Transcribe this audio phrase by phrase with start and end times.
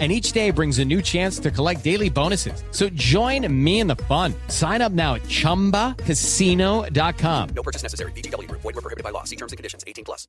[0.00, 2.64] and each day brings a new chance to collect daily bonuses.
[2.72, 4.34] So join me in the fun.
[4.48, 7.48] Sign up now at ChumbaCasino.com.
[7.54, 8.10] No purchase necessary.
[8.12, 8.50] BGW.
[8.50, 9.22] Void were prohibited by law.
[9.22, 9.84] See terms and conditions.
[9.86, 10.26] 18 plus.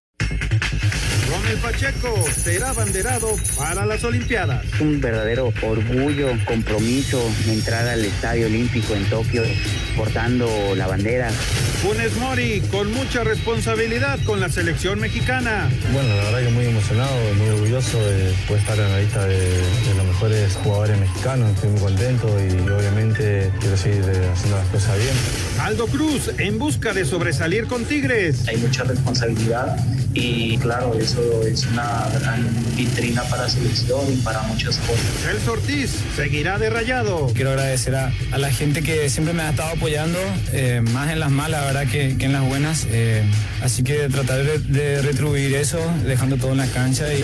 [1.29, 4.63] Ronald Pacheco será abanderado para las Olimpiadas.
[4.79, 9.43] Un verdadero orgullo, compromiso entrar al Estadio Olímpico en Tokio
[9.97, 11.31] portando la bandera.
[11.81, 15.69] Funes Mori con mucha responsabilidad con la selección mexicana.
[15.91, 19.54] Bueno, la verdad que muy emocionado, muy orgulloso de poder estar en la lista de,
[19.57, 21.51] de los mejores jugadores mexicanos.
[21.55, 25.15] Estoy muy contento y obviamente quiero seguir eh, haciendo las cosas bien.
[25.59, 28.47] Aldo Cruz en busca de sobresalir con Tigres.
[28.47, 29.77] Hay mucha responsabilidad
[30.13, 35.05] y claro, eso es una gran vitrina para la selección y para muchas cosas.
[35.23, 37.27] Celso Ortiz seguirá de rayado.
[37.33, 40.19] Quiero agradecer a, a la gente que siempre me ha estado apoyando,
[40.53, 42.87] eh, más en las malas, la verdad, que, que en las buenas.
[42.89, 43.23] Eh,
[43.61, 47.23] así que tratar de, de retribuir eso, dejando todo en la cancha y...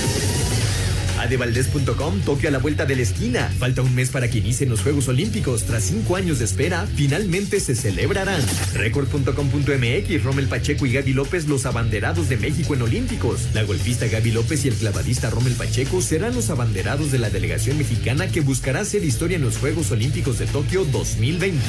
[1.21, 3.51] Adevaldez.com toque a la vuelta de la esquina.
[3.59, 5.63] Falta un mes para que inicien los Juegos Olímpicos.
[5.63, 8.41] Tras cinco años de espera, finalmente se celebrarán.
[8.73, 13.49] Record.com.mx, Rommel Pacheco y Gaby López, los abanderados de México en Olímpicos.
[13.53, 17.77] La golfista Gaby López y el clavadista Rommel Pacheco serán los abanderados de la delegación
[17.77, 21.59] mexicana que buscará hacer historia en los Juegos Olímpicos de Tokio 2020.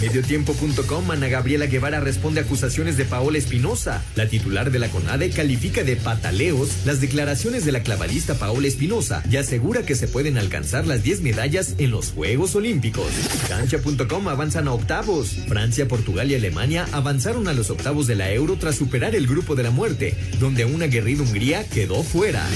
[0.00, 4.02] Mediotiempo.com, Ana Gabriela Guevara responde a acusaciones de Paola Espinosa.
[4.16, 9.01] La titular de la CONADE califica de pataleos las declaraciones de la clavadista Paola Espinosa
[9.30, 13.08] y asegura que se pueden alcanzar las 10 medallas en los Juegos Olímpicos.
[13.48, 15.30] Cancha.com avanzan a octavos.
[15.48, 19.54] Francia, Portugal y Alemania avanzaron a los octavos de la Euro tras superar el grupo
[19.54, 22.46] de la muerte, donde una aguerrida Hungría quedó fuera.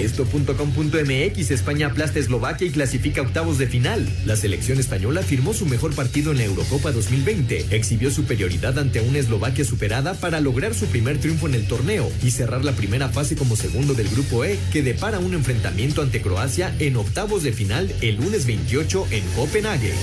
[0.00, 4.08] Esto.com.mx España aplasta Eslovaquia y clasifica octavos de final.
[4.24, 7.66] La selección española firmó su mejor partido en la Eurocopa 2020.
[7.70, 12.30] Exhibió superioridad ante una Eslovaquia superada para lograr su primer triunfo en el torneo y
[12.30, 16.74] cerrar la primera fase como segundo del grupo E, que depara un enfrentamiento ante Croacia
[16.78, 19.94] en octavos de final el lunes 28 en Copenhague.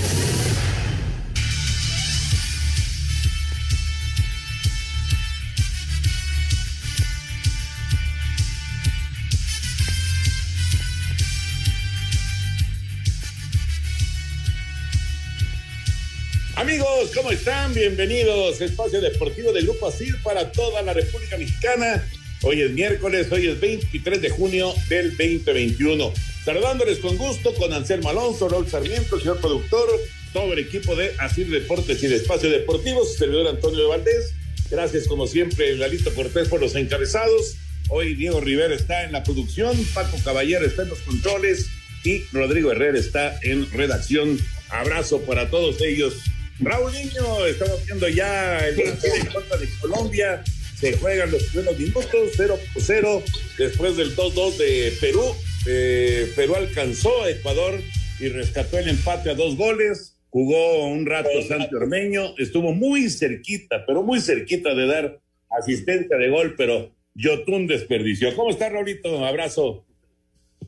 [16.56, 17.74] Amigos, ¿cómo están?
[17.74, 22.02] Bienvenidos a Espacio Deportivo del Grupo ASIR para toda la República Mexicana.
[22.46, 26.12] Hoy es miércoles, hoy es 23 de junio del 2021.
[26.44, 29.88] Saludándoles con gusto con Anselmo Alonso, Raúl Sarmiento, señor productor,
[30.34, 34.34] todo el equipo de Asir Deportes y de Espacio Deportivo, su servidor Antonio de Valdés.
[34.70, 37.56] Gracias, como siempre, Lalito Cortés por los encabezados.
[37.88, 41.70] Hoy Diego Rivera está en la producción, Paco Caballero está en los controles
[42.04, 44.38] y Rodrigo Herrera está en redacción.
[44.68, 46.16] Abrazo para todos ellos.
[46.60, 50.44] Raúl Niño, estamos viendo ya el de Colombia.
[50.84, 53.22] Se juegan los primeros minutos, 0 por 0.
[53.56, 55.34] Después del 2-2 de Perú,
[55.66, 57.80] eh, Perú alcanzó a Ecuador
[58.20, 60.18] y rescató el empate a dos goles.
[60.28, 66.28] Jugó un rato Santi Ormeño, estuvo muy cerquita, pero muy cerquita de dar asistencia de
[66.28, 68.36] gol, pero Yotun desperdició.
[68.36, 69.24] ¿Cómo está, Raulito?
[69.24, 69.86] Abrazo.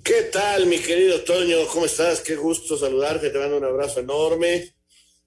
[0.03, 1.59] ¿Qué tal, mi querido Toño?
[1.71, 2.23] ¿Cómo estás?
[2.23, 4.73] Qué gusto saludarte, te mando un abrazo enorme.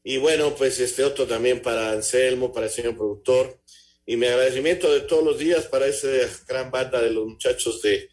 [0.03, 3.59] Y bueno, pues este otro también para Anselmo, para el señor productor.
[4.09, 6.07] Y mi agradecimiento de todos los días para esa
[6.47, 8.09] gran banda de los muchachos de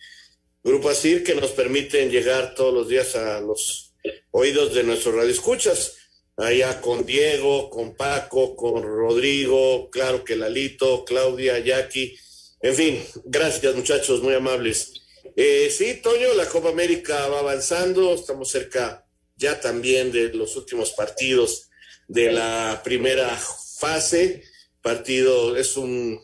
[0.63, 3.95] Grupo Asir que nos permiten llegar todos los días a los
[4.31, 5.95] oídos de nuestros radioescuchas.
[6.37, 12.15] Allá con Diego, con Paco, con Rodrigo, claro que Lalito, Claudia, Jackie.
[12.61, 15.01] En fin, gracias muchachos, muy amables.
[15.35, 20.93] Eh, sí, Toño, la Copa América va avanzando, estamos cerca ya también de los últimos
[20.93, 21.71] partidos
[22.07, 23.35] de la primera
[23.79, 24.45] fase.
[24.87, 26.21] Partido es un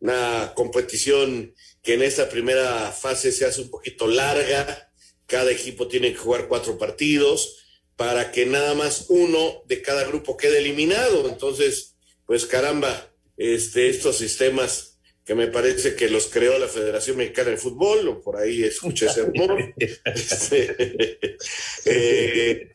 [0.00, 4.90] una competición que en esta primera fase se hace un poquito larga,
[5.26, 7.58] cada equipo tiene que jugar cuatro partidos
[7.96, 11.28] para que nada más uno de cada grupo quede eliminado.
[11.28, 11.96] Entonces,
[12.26, 17.58] pues caramba, este, estos sistemas que me parece que los creó la Federación Mexicana de
[17.58, 19.74] Fútbol, o por ahí escuché ese rumor.
[20.04, 21.18] Este,
[21.84, 22.72] eh,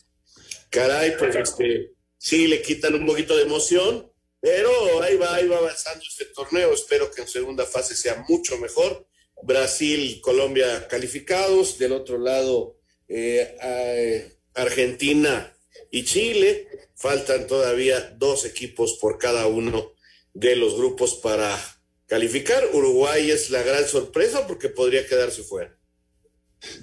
[0.70, 4.12] caray, pues este, sí le quitan un poquito de emoción,
[4.46, 6.72] pero ahí va, ahí va avanzando este torneo.
[6.72, 9.08] Espero que en segunda fase sea mucho mejor.
[9.42, 12.78] Brasil Colombia calificados, del otro lado
[13.08, 15.52] eh, Argentina
[15.90, 16.68] y Chile.
[16.94, 19.94] Faltan todavía dos equipos por cada uno
[20.36, 21.58] de los grupos para
[22.06, 22.64] calificar.
[22.72, 25.76] Uruguay es la gran sorpresa porque podría quedarse fuera.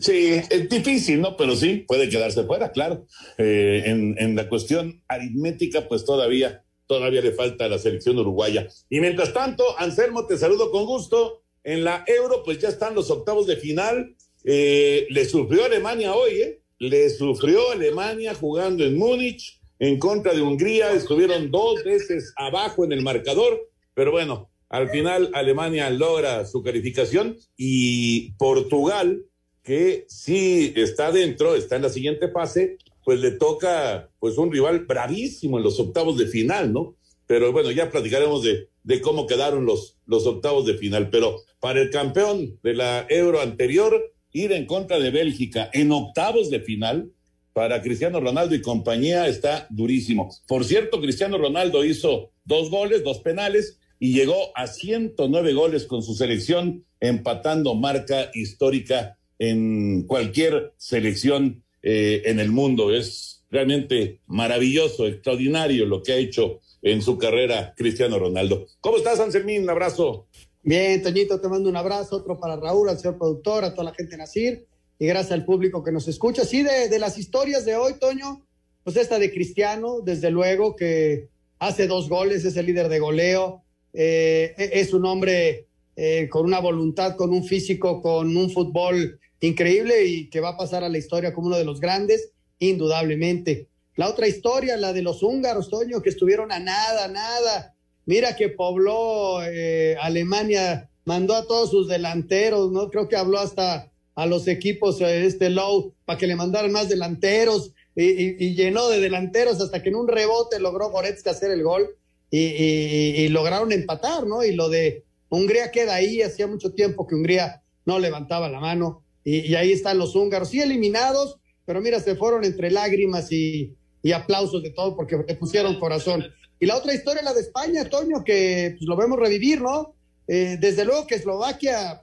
[0.01, 1.37] Sí, es difícil, ¿no?
[1.37, 3.07] Pero sí, puede quedarse fuera, claro.
[3.39, 6.62] Eh, en, en, la cuestión aritmética, pues todavía,
[6.93, 8.69] todavía le falta a la selección uruguaya.
[8.91, 11.43] Y mientras tanto, Anselmo, te saludo con gusto.
[11.65, 14.15] En la Euro, pues ya están los octavos de final.
[14.45, 16.61] Eh, le sufrió Alemania hoy, ¿eh?
[16.79, 20.93] Le sufrió Alemania jugando en Múnich en contra de Hungría.
[20.93, 27.39] Estuvieron dos veces abajo en el marcador, pero bueno, al final Alemania logra su calificación
[27.57, 29.25] y Portugal
[29.63, 34.81] que sí está dentro, está en la siguiente fase, pues le toca pues un rival
[34.87, 36.97] bravísimo en los octavos de final, ¿no?
[37.27, 41.11] Pero bueno, ya platicaremos de, de cómo quedaron los, los octavos de final.
[41.11, 46.51] Pero para el campeón de la Euro anterior, ir en contra de Bélgica en octavos
[46.51, 47.11] de final,
[47.53, 50.31] para Cristiano Ronaldo y compañía está durísimo.
[50.47, 56.03] Por cierto, Cristiano Ronaldo hizo dos goles, dos penales y llegó a 109 goles con
[56.03, 62.95] su selección, empatando marca histórica en cualquier selección eh, en el mundo.
[62.95, 68.67] Es realmente maravilloso, extraordinario lo que ha hecho en su carrera Cristiano Ronaldo.
[68.81, 69.63] ¿Cómo estás, Anselmín?
[69.63, 70.27] Un abrazo.
[70.63, 73.95] Bien, Toñito, te mando un abrazo, otro para Raúl, al señor productor, a toda la
[73.95, 74.67] gente de Nacir
[74.99, 76.45] y gracias al público que nos escucha.
[76.45, 78.47] Sí, de, de las historias de hoy, Toño,
[78.85, 81.29] pues esta de Cristiano, desde luego que
[81.59, 83.63] hace dos goles, es el líder de goleo,
[83.93, 90.07] eh, es un hombre eh, con una voluntad, con un físico, con un fútbol increíble
[90.07, 93.69] y que va a pasar a la historia como uno de los grandes, indudablemente.
[93.97, 97.75] La otra historia, la de los húngaros, Toño, que estuvieron a nada, nada.
[98.07, 102.89] Mira que pobló eh, Alemania, mandó a todos sus delanteros, ¿no?
[102.89, 106.89] Creo que habló hasta a los equipos, eh, este Low, para que le mandaran más
[106.89, 111.97] delanteros y, llenó de delanteros hasta que en un rebote logró Goretzka hacer el gol
[112.31, 114.43] y, y, lograron empatar, ¿no?
[114.45, 119.03] Y lo de Hungría queda ahí, hacía mucho tiempo que Hungría no levantaba la mano
[119.25, 123.75] y, ahí están los húngaros, sí eliminados, pero mira, se fueron entre lágrimas y,
[124.13, 126.25] aplausos de todo porque le pusieron corazón.
[126.59, 129.95] Y la otra historia, la de España, Toño, que pues, lo vemos revivir, ¿no?
[130.27, 132.01] Eh, desde luego que Eslovaquia,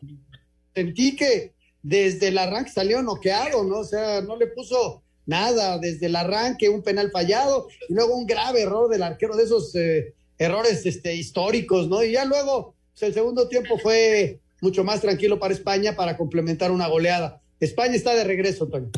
[0.74, 3.80] sentí que desde el arranque salió noqueado, ¿no?
[3.80, 8.26] O sea, no le puso nada desde el arranque, un penal fallado y luego un
[8.26, 12.04] grave error del arquero, de esos eh, errores este, históricos, ¿no?
[12.04, 16.72] Y ya luego, pues, el segundo tiempo fue mucho más tranquilo para España para complementar
[16.72, 17.42] una goleada.
[17.60, 18.90] España está de regreso, Toño.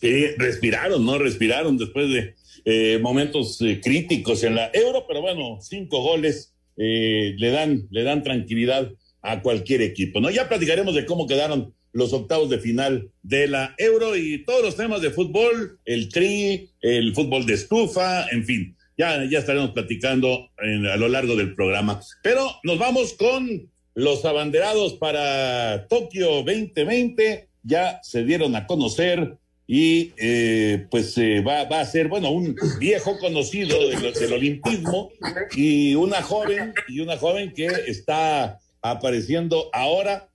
[0.00, 1.18] Sí, respiraron, ¿no?
[1.18, 7.34] Respiraron después de eh, momentos eh, críticos en la Euro, pero bueno, cinco goles eh,
[7.36, 10.30] le dan, le dan tranquilidad a cualquier equipo, ¿no?
[10.30, 14.76] Ya platicaremos de cómo quedaron los octavos de final de la Euro y todos los
[14.76, 20.50] temas de fútbol, el tri, el fútbol de estufa, en fin, ya, ya estaremos platicando
[20.56, 22.00] a lo largo del programa.
[22.22, 30.12] Pero nos vamos con los abanderados para Tokio 2020, ya se dieron a conocer y
[30.18, 35.10] eh, pues eh, va, a ser, bueno, un viejo conocido del olimpismo
[35.56, 40.28] y una joven, y una joven que está apareciendo ahora,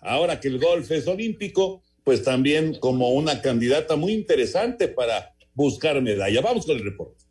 [0.00, 6.00] ahora que el golf es olímpico, pues también como una candidata muy interesante para buscar
[6.02, 6.40] medalla.
[6.40, 7.25] Vamos con el reporte.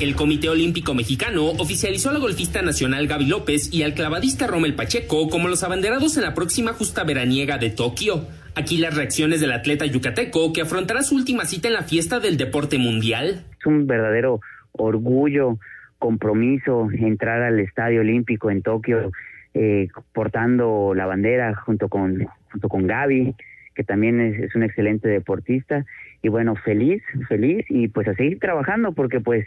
[0.00, 4.76] El Comité Olímpico Mexicano oficializó a la golfista nacional Gaby López y al clavadista Rommel
[4.76, 8.24] Pacheco como los abanderados en la próxima justa veraniega de Tokio.
[8.54, 12.36] Aquí las reacciones del atleta yucateco que afrontará su última cita en la fiesta del
[12.36, 13.44] deporte mundial.
[13.58, 14.40] Es un verdadero
[14.70, 15.58] orgullo,
[15.98, 19.10] compromiso entrar al Estadio Olímpico en Tokio
[19.52, 23.34] eh, portando la bandera junto con, junto con Gaby,
[23.78, 25.86] que también es, un excelente deportista.
[26.20, 29.46] Y bueno, feliz, feliz y pues a seguir trabajando porque pues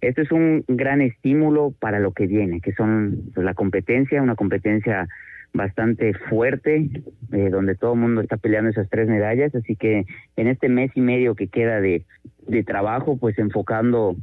[0.00, 4.36] esto es un gran estímulo para lo que viene, que son pues, la competencia, una
[4.36, 5.08] competencia
[5.52, 6.90] bastante fuerte,
[7.32, 10.92] eh, donde todo el mundo está peleando esas tres medallas, así que en este mes
[10.94, 12.04] y medio que queda de,
[12.46, 14.14] de trabajo, pues enfocando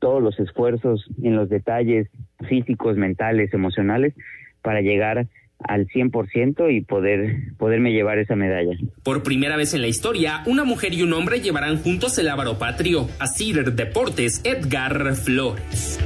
[0.00, 2.10] todos los esfuerzos en los detalles
[2.46, 4.12] físicos, mentales, emocionales,
[4.60, 8.76] para llegar al 100% y poder poderme llevar esa medalla.
[9.02, 12.58] Por primera vez en la historia, una mujer y un hombre llevarán juntos el ávaro
[12.58, 13.08] patrio.
[13.18, 15.98] A Cider Deportes, Edgar Flores.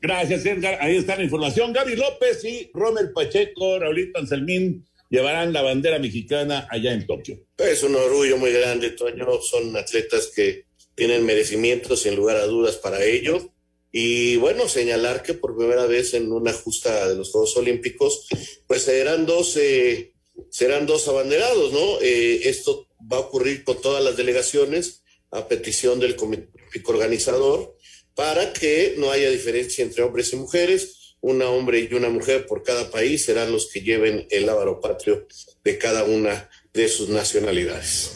[0.00, 0.78] Gracias, Edgar.
[0.80, 1.72] Ahí está la información.
[1.72, 7.38] Gaby López y Romer Pacheco, Raulito Anselmín llevarán la bandera mexicana allá en Tokio.
[7.56, 9.26] Es un orgullo muy grande, Toño.
[9.40, 13.52] Son atletas que tienen merecimientos sin lugar a dudas para ello.
[13.90, 18.26] Y bueno, señalar que por primera vez en una justa de los Juegos Olímpicos,
[18.66, 20.12] pues serán dos, eh,
[20.50, 22.00] serán dos abanderados, ¿no?
[22.02, 26.48] Eh, esto va a ocurrir con todas las delegaciones a petición del Comité
[26.84, 27.76] Organizador
[28.14, 31.16] para que no haya diferencia entre hombres y mujeres.
[31.20, 35.26] Un hombre y una mujer por cada país serán los que lleven el ávaro patrio
[35.64, 38.12] de cada una de sus nacionalidades.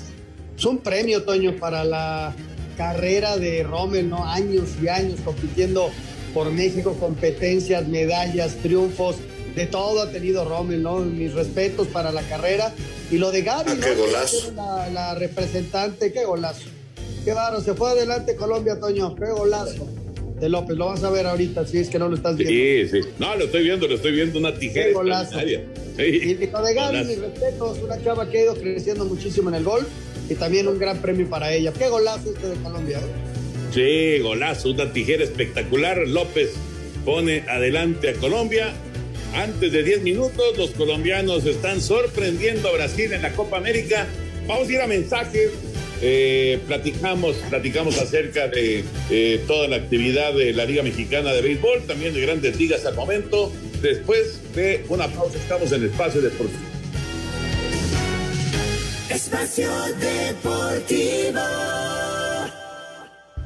[0.56, 2.36] Es un premio, Toño, para la
[2.76, 4.24] carrera de Rommel, ¿no?
[4.24, 5.90] Años y años compitiendo
[6.34, 9.16] por México, competencias, medallas, triunfos,
[9.54, 11.00] de todo ha tenido Rommel, ¿no?
[11.00, 12.72] Mis respetos para la carrera.
[13.10, 14.52] Y lo de Gaby, ah, qué golazo.
[14.56, 16.68] La, la, representante, qué golazo.
[17.24, 19.86] Qué barro, se fue adelante Colombia, Toño, qué golazo.
[20.40, 22.52] De López, lo vas a ver ahorita, si es que no lo estás viendo.
[22.90, 23.08] Sí, sí.
[23.18, 24.86] No, lo estoy viendo, lo estoy viendo, una tijera.
[24.86, 25.38] Qué golazo.
[25.38, 26.02] Sí.
[26.02, 29.64] Y lo de Gaby, mis respetos, una chava que ha ido creciendo muchísimo en el
[29.64, 29.86] gol
[30.32, 31.72] y también un gran premio para ella.
[31.72, 32.98] Qué golazo este de Colombia.
[32.98, 33.32] ¿eh?
[33.72, 35.98] Sí, golazo, una tijera espectacular.
[36.08, 36.50] López
[37.04, 38.72] pone adelante a Colombia.
[39.34, 44.06] Antes de 10 minutos, los colombianos están sorprendiendo a Brasil en la Copa América.
[44.46, 45.50] Vamos a ir a mensajes.
[46.04, 51.82] Eh, platicamos, platicamos acerca de eh, toda la actividad de la Liga Mexicana de Béisbol,
[51.86, 53.52] también de grandes ligas al momento.
[53.80, 56.71] Después de una pausa, estamos en el espacio deportivo.
[59.22, 61.38] Espacio Deportivo.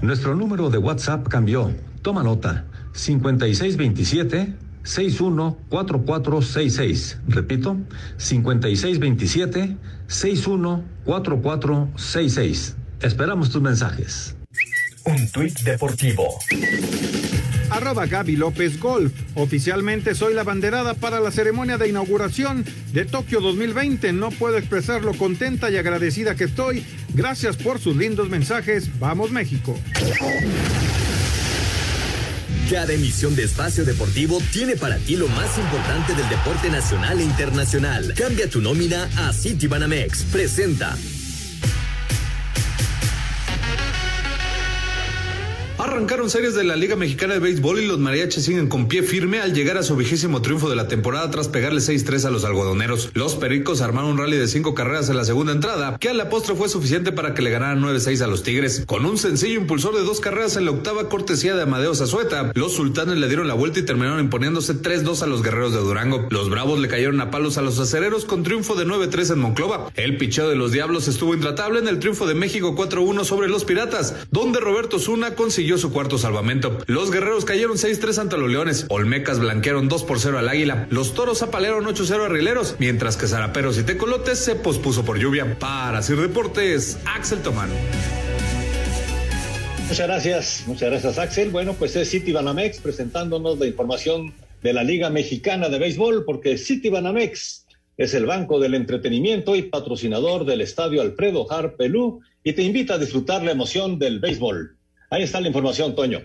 [0.00, 1.70] Nuestro número de WhatsApp cambió.
[2.00, 2.64] Toma nota.
[2.94, 4.54] 5627
[4.84, 7.18] 614466.
[7.28, 7.76] Repito,
[8.16, 12.76] 5627 614466.
[13.02, 14.34] Esperamos tus mensajes.
[15.04, 16.38] Un tuit deportivo.
[17.70, 19.12] Arroba Gaby López Golf.
[19.34, 24.12] Oficialmente soy la banderada para la ceremonia de inauguración de Tokio 2020.
[24.12, 26.84] No puedo expresar lo contenta y agradecida que estoy.
[27.14, 28.98] Gracias por sus lindos mensajes.
[28.98, 29.78] Vamos México.
[32.70, 37.24] Cada emisión de Espacio Deportivo tiene para ti lo más importante del deporte nacional e
[37.24, 38.14] internacional.
[38.16, 40.24] Cambia tu nómina a Citibanamex.
[40.24, 40.96] Presenta.
[45.96, 49.40] Arrancaron series de la Liga Mexicana de Béisbol y los mariachis siguen con pie firme
[49.40, 53.08] al llegar a su vigésimo triunfo de la temporada tras pegarle 6-3 a los algodoneros.
[53.14, 56.28] Los pericos armaron un rally de cinco carreras en la segunda entrada, que a la
[56.28, 58.84] postre fue suficiente para que le ganaran 9-6 a los Tigres.
[58.84, 62.74] Con un sencillo impulsor de dos carreras en la octava cortesía de Amadeo Zazueta, los
[62.74, 66.26] sultanes le dieron la vuelta y terminaron imponiéndose 3-2 a los guerreros de Durango.
[66.28, 69.90] Los bravos le cayeron a palos a los acereros con triunfo de 9-3 en Monclova.
[69.94, 73.64] El picheo de los diablos estuvo intratable en el triunfo de México 4-1 sobre los
[73.64, 76.78] piratas, donde Roberto Zuna consiguió su cuarto salvamento.
[76.86, 78.86] Los guerreros cayeron 6-3 ante los leones.
[78.88, 80.86] Olmecas blanquearon 2 por 0 al águila.
[80.90, 85.58] Los toros apalearon 8-0 a rileros, mientras que zaraperos y tecolotes se pospuso por lluvia.
[85.58, 87.74] Para Sir Deportes, Axel Tomano.
[89.88, 91.50] Muchas gracias, muchas gracias Axel.
[91.50, 96.58] Bueno, pues es City Banamex presentándonos la información de la Liga Mexicana de Béisbol, porque
[96.58, 97.66] City Banamex
[97.96, 102.94] es el banco del entretenimiento y patrocinador del estadio Alfredo Harp Pelú y te invita
[102.94, 104.75] a disfrutar la emoción del béisbol.
[105.10, 106.22] Ahí está la información, Toño.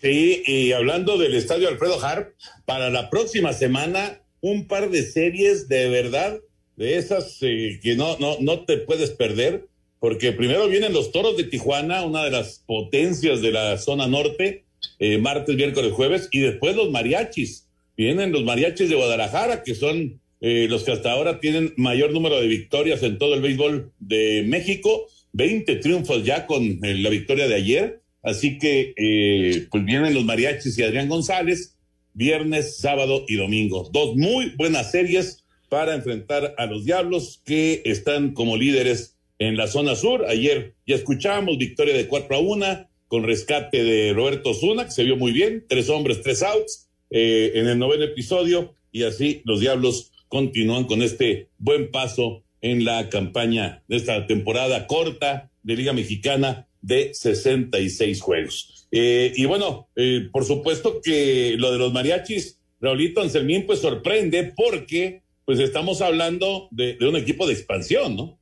[0.00, 2.34] Sí, y hablando del estadio Alfredo Harp,
[2.64, 6.38] para la próxima semana, un par de series de verdad,
[6.76, 9.66] de esas eh, que no, no, no te puedes perder,
[9.98, 14.64] porque primero vienen los toros de Tijuana, una de las potencias de la zona norte,
[14.98, 17.68] eh, martes, miércoles, jueves, y después los mariachis.
[17.96, 22.40] Vienen los mariachis de Guadalajara, que son eh, los que hasta ahora tienen mayor número
[22.40, 27.54] de victorias en todo el béisbol de México, 20 triunfos ya con la victoria de
[27.54, 31.76] ayer Así que, eh, pues vienen los mariachis y Adrián González,
[32.12, 33.88] viernes, sábado y domingo.
[33.92, 39.68] Dos muy buenas series para enfrentar a los Diablos que están como líderes en la
[39.68, 40.26] zona sur.
[40.26, 45.02] Ayer ya escuchamos victoria de 4 a 1 con rescate de Roberto Zuna, que se
[45.04, 49.58] vio muy bien, tres hombres, tres outs eh, en el noveno episodio, y así los
[49.58, 55.92] Diablos continúan con este buen paso en la campaña de esta temporada corta de Liga
[55.92, 58.86] Mexicana de 66 juegos.
[58.92, 64.52] Eh, y bueno, eh, por supuesto que lo de los mariachis, Raulito Anselmín, pues sorprende
[64.56, 68.40] porque pues estamos hablando de, de un equipo de expansión, ¿no?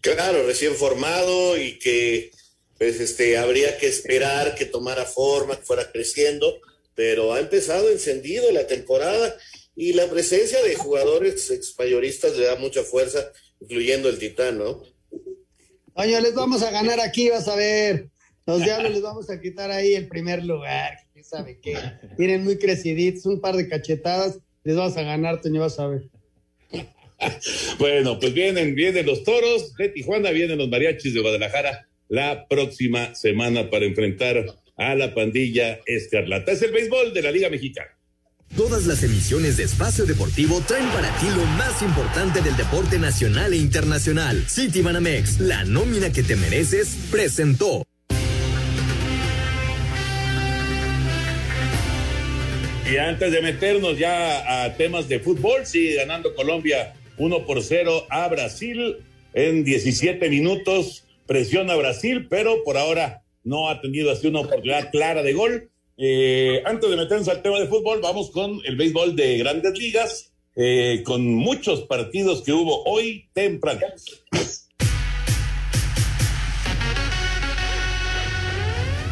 [0.00, 2.32] Claro, recién formado y que
[2.82, 6.60] pues este, habría que esperar que tomara forma, que fuera creciendo,
[6.96, 9.36] pero ha empezado encendido la temporada
[9.76, 14.82] y la presencia de jugadores expayoristas le da mucha fuerza, incluyendo el Titán, ¿no?
[15.94, 18.08] Oye, les vamos a ganar aquí, vas a ver.
[18.46, 20.98] Los diablos les vamos a quitar ahí el primer lugar.
[21.12, 21.76] ¿Quién sabe qué?
[22.16, 26.08] Tienen muy creciditos, un par de cachetadas, les vas a ganar, Toño, vas a ver.
[27.78, 33.14] Bueno, pues vienen, vienen los toros de Tijuana, vienen los mariachis de Guadalajara la próxima
[33.14, 34.44] semana para enfrentar
[34.76, 36.52] a la pandilla Escarlata.
[36.52, 37.96] Es el béisbol de la Liga Mexicana.
[38.56, 43.54] Todas las emisiones de Espacio Deportivo traen para ti lo más importante del deporte nacional
[43.54, 44.44] e internacional.
[44.46, 47.86] City Banamex, la nómina que te mereces, presentó.
[52.92, 58.04] Y antes de meternos ya a temas de fútbol, sigue ganando Colombia 1 por 0
[58.10, 58.98] a Brasil
[59.32, 61.06] en 17 minutos.
[61.26, 65.71] Presiona a Brasil, pero por ahora no ha tenido así una oportunidad clara de gol.
[65.96, 70.32] Eh, antes de meternos al tema de fútbol, vamos con el béisbol de grandes ligas,
[70.56, 73.80] eh, con muchos partidos que hubo hoy temprano.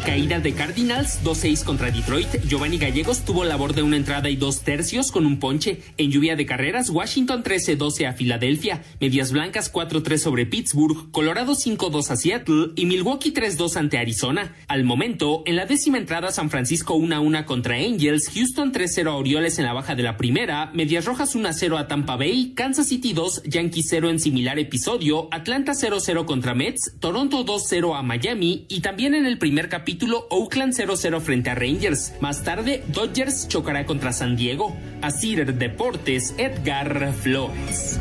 [0.05, 2.27] Caída de Cardinals, 2-6 contra Detroit.
[2.47, 5.81] Giovanni Gallegos tuvo labor de una entrada y dos tercios con un ponche.
[5.97, 8.81] En lluvia de carreras, Washington 13-12 a Filadelfia.
[8.99, 11.11] Medias Blancas 4-3 sobre Pittsburgh.
[11.11, 12.71] Colorado 5-2 a Seattle.
[12.75, 14.55] Y Milwaukee 3-2 ante Arizona.
[14.67, 18.31] Al momento, en la décima entrada, San Francisco 1-1 contra Angels.
[18.33, 20.71] Houston 3-0 a Orioles en la baja de la primera.
[20.73, 22.53] Medias Rojas 1-0 a Tampa Bay.
[22.55, 25.27] Kansas City 2, Yankees 0 en similar episodio.
[25.31, 26.95] Atlanta 0-0 contra Mets.
[26.99, 28.65] Toronto 2-0 a Miami.
[28.67, 32.13] Y también en el primer capítulo título Oakland 0-0 frente a Rangers.
[32.21, 34.73] Más tarde, Dodgers chocará contra San Diego.
[35.01, 37.99] Así Deportes, Edgar Flores.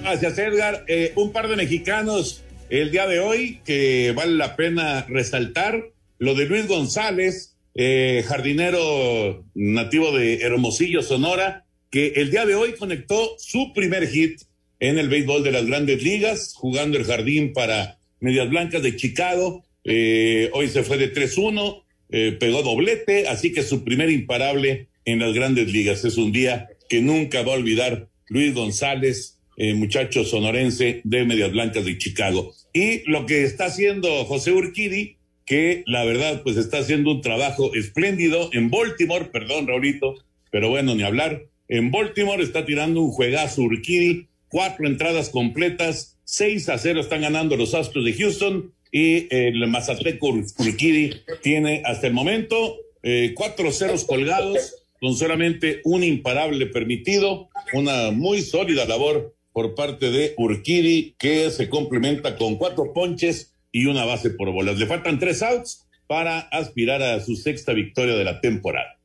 [0.00, 0.84] Gracias, Edgar.
[0.86, 5.90] Eh, un par de mexicanos el día de hoy que vale la pena resaltar.
[6.18, 12.74] Lo de Luis González, eh, jardinero nativo de Hermosillo, Sonora, que el día de hoy
[12.74, 14.42] conectó su primer hit
[14.78, 19.64] en el béisbol de las grandes ligas, jugando el jardín para Medias Blancas de Chicago.
[19.84, 25.18] Eh, hoy se fue de 3-1, eh, pegó doblete, así que su primer imparable en
[25.18, 26.04] las grandes ligas.
[26.04, 31.50] Es un día que nunca va a olvidar Luis González, eh, muchacho sonorense de Medias
[31.50, 32.54] Blancas de Chicago.
[32.72, 37.74] Y lo que está haciendo José Urquidi, que la verdad pues está haciendo un trabajo
[37.74, 40.14] espléndido en Baltimore, perdón Raulito,
[40.52, 41.42] pero bueno, ni hablar.
[41.68, 47.58] En Baltimore está tirando un juegazo Urquidi, cuatro entradas completas, 6 a 0 están ganando
[47.58, 54.04] los Astros de Houston y el Mazateco Urquidi tiene hasta el momento eh, cuatro ceros
[54.04, 61.50] colgados con solamente un imparable permitido, una muy sólida labor por parte de Urquidi que
[61.50, 64.78] se complementa con cuatro ponches y una base por bolas.
[64.78, 68.98] Le faltan tres outs para aspirar a su sexta victoria de la temporada.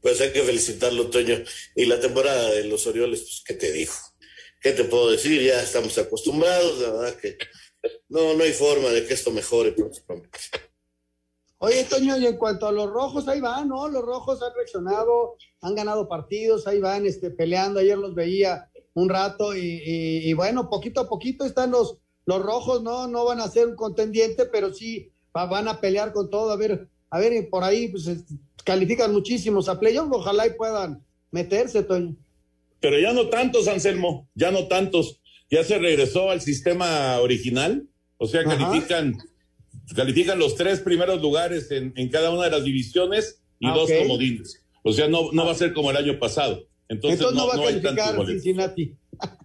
[0.00, 1.42] Pues hay que felicitarlo, Toño.
[1.76, 4.09] Y la temporada de los Orioles, pues, ¿qué te dijo?
[4.60, 5.42] ¿Qué te puedo decir?
[5.42, 7.38] Ya estamos acostumbrados, la verdad que
[8.08, 10.38] no, no hay forma de que esto mejore próximamente.
[11.58, 13.88] Oye, Toño, y en cuanto a los rojos, ahí van, ¿no?
[13.88, 17.80] Los rojos han reaccionado, han ganado partidos, ahí van este, peleando.
[17.80, 22.82] Ayer los veía un rato y, y, bueno, poquito a poquito están los, los rojos,
[22.82, 23.08] ¿no?
[23.08, 26.50] No van a ser un contendiente, pero sí van a pelear con todo.
[26.50, 28.08] A ver, a ver, por ahí pues
[28.64, 32.16] califican muchísimos a playoff, ojalá y puedan meterse, Toño
[32.80, 35.20] pero ya no tantos, Anselmo, ya no tantos.
[35.50, 37.88] Ya se regresó al sistema original,
[38.18, 39.18] o sea, califican,
[39.96, 43.90] califican los tres primeros lugares en, en, cada una de las divisiones y ah, dos
[43.90, 44.64] comodines.
[44.82, 46.66] O sea, no, no va a ser como el año pasado.
[46.88, 48.94] Entonces, no, va a calificar Cincinnati.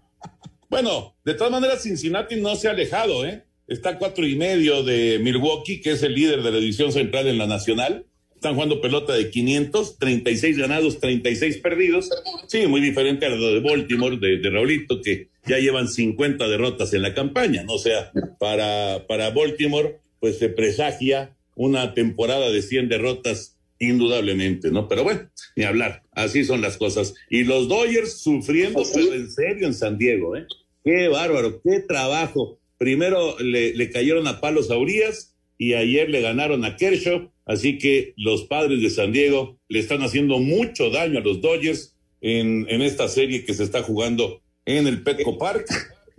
[0.70, 3.44] bueno, de todas maneras, Cincinnati no se ha alejado, ¿eh?
[3.68, 7.28] Está a cuatro y medio de Milwaukee, que es el líder de la división central
[7.28, 12.10] en la nacional están jugando pelota de 500, 36 ganados, 36 perdidos.
[12.48, 16.94] Sí, muy diferente a lo de Baltimore, de, de Raulito, que ya llevan 50 derrotas
[16.94, 17.74] en la campaña, ¿no?
[17.74, 24.88] O sea, para, para Baltimore, pues se presagia una temporada de 100 derrotas indudablemente, ¿no?
[24.88, 27.14] Pero bueno, ni hablar, así son las cosas.
[27.30, 30.46] Y los Dodgers sufriendo, pero en serio en San Diego, ¿eh?
[30.84, 32.60] Qué bárbaro, qué trabajo.
[32.78, 37.78] Primero le, le cayeron a palos a Urias y ayer le ganaron a Kershaw Así
[37.78, 42.66] que los padres de San Diego le están haciendo mucho daño a los Dodgers en,
[42.82, 45.68] esta serie que se está jugando en el Petco Park.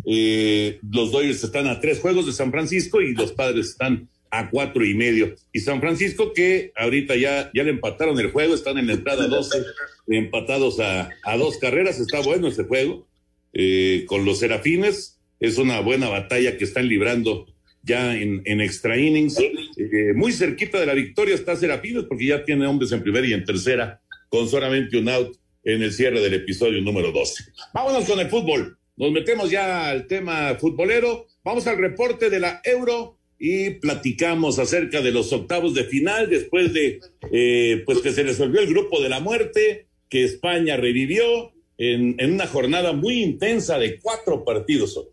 [0.09, 4.51] Eh, los Dodgers están a tres juegos de San Francisco y los padres están a
[4.51, 5.35] cuatro y medio.
[5.53, 9.27] Y San Francisco que ahorita ya, ya le empataron el juego, están en la entrada
[9.27, 9.64] 12,
[10.07, 13.09] empatados a, a dos carreras, está bueno ese juego,
[13.53, 17.46] eh, con los Serafines es una buena batalla que están librando
[17.87, 19.38] ya en, en extra innings.
[19.38, 23.33] Eh, muy cerquita de la victoria está Serapines porque ya tiene hombres en primera y
[23.33, 27.44] en tercera con solamente un out en el cierre del episodio número 12.
[27.72, 28.79] Vámonos con el fútbol.
[28.96, 31.27] Nos metemos ya al tema futbolero.
[31.44, 36.72] Vamos al reporte de la Euro y platicamos acerca de los octavos de final después
[36.72, 42.16] de eh, pues que se resolvió el grupo de la muerte, que España revivió en,
[42.18, 45.07] en una jornada muy intensa de cuatro partidos.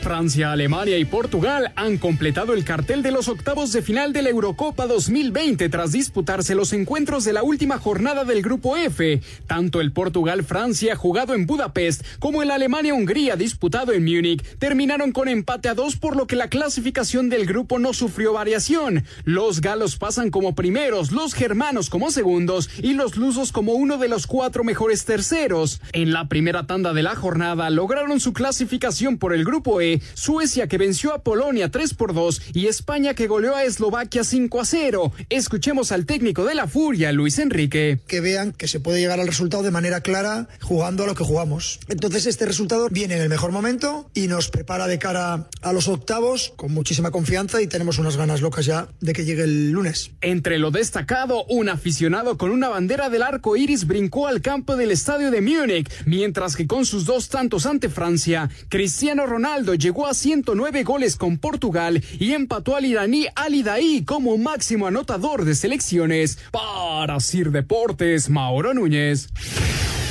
[0.00, 4.30] Francia, Alemania y Portugal han completado el cartel de los octavos de final de la
[4.30, 9.20] Eurocopa 2020 tras disputarse los encuentros de la última jornada del Grupo F.
[9.46, 15.68] Tanto el Portugal-Francia jugado en Budapest como el Alemania-Hungría disputado en Múnich terminaron con empate
[15.68, 19.04] a dos por lo que la clasificación del grupo no sufrió variación.
[19.24, 24.08] Los galos pasan como primeros, los germanos como segundos y los lusos como uno de
[24.08, 25.80] los cuatro mejores terceros.
[25.92, 30.66] En la primera tanda de la jornada lograron su clasificación por el Grupo E Suecia
[30.68, 34.64] que venció a Polonia 3 por 2 y España que goleó a Eslovaquia 5 a
[34.64, 35.12] 0.
[35.28, 38.00] Escuchemos al técnico de la Furia, Luis Enrique.
[38.06, 41.24] Que vean que se puede llegar al resultado de manera clara jugando a lo que
[41.24, 41.80] jugamos.
[41.88, 45.88] Entonces este resultado viene en el mejor momento y nos prepara de cara a los
[45.88, 50.10] octavos con muchísima confianza y tenemos unas ganas locas ya de que llegue el lunes.
[50.20, 54.90] Entre lo destacado, un aficionado con una bandera del arco iris brincó al campo del
[54.90, 60.14] estadio de Múnich, mientras que con sus dos tantos ante Francia, Cristiano Ronaldo llegó a
[60.14, 66.38] 109 goles con Portugal y empató al iraní Ali Daí como máximo anotador de selecciones.
[66.50, 69.28] Para Sir Deportes, Mauro Núñez.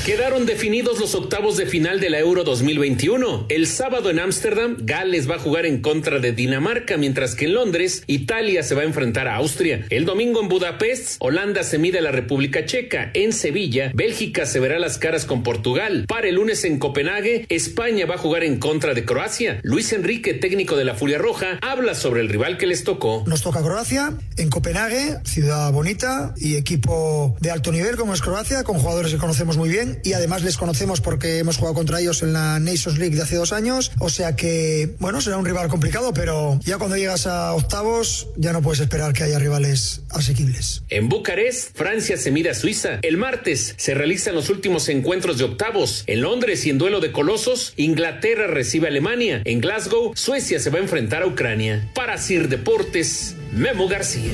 [0.08, 3.48] Quedaron definidos los octavos de final de la Euro 2021.
[3.50, 7.56] El sábado en Ámsterdam, Gales va a jugar en contra de Dinamarca, mientras que en
[7.56, 9.86] Londres, Italia se va a enfrentar a Austria.
[9.89, 13.12] El domingo en Budapest, Holanda se mide a la República Checa.
[13.15, 16.06] En Sevilla, Bélgica se verá las caras con Portugal.
[16.08, 19.60] Para el lunes en Copenhague, España va a jugar en contra de Croacia.
[19.63, 23.26] Luis Enrique, técnico de la Furia Roja, habla sobre el rival que les tocó.
[23.28, 28.63] Nos toca Croacia en Copenhague, ciudad bonita y equipo de alto nivel como es Croacia,
[28.63, 32.24] con jugadores que conocemos muy bien y además les conocemos porque hemos jugado contra ellos
[32.24, 33.92] en la Nations League de hace dos años.
[34.00, 38.54] O sea que, bueno, será un rival complicado, pero ya cuando llegas a octavos ya
[38.54, 40.84] no puedes esperar que haya rivales asequibles.
[40.90, 43.00] En Bucarest, Francia se mide a Suiza.
[43.02, 46.04] El martes se realizan los últimos encuentros de octavos.
[46.08, 49.42] En Londres y en duelo de colosos, Inglaterra recibe a Alemania.
[49.46, 51.90] En Glasgow, Suecia se va a enfrentar a Ucrania.
[51.94, 54.34] Para Sir Deportes, Memo García.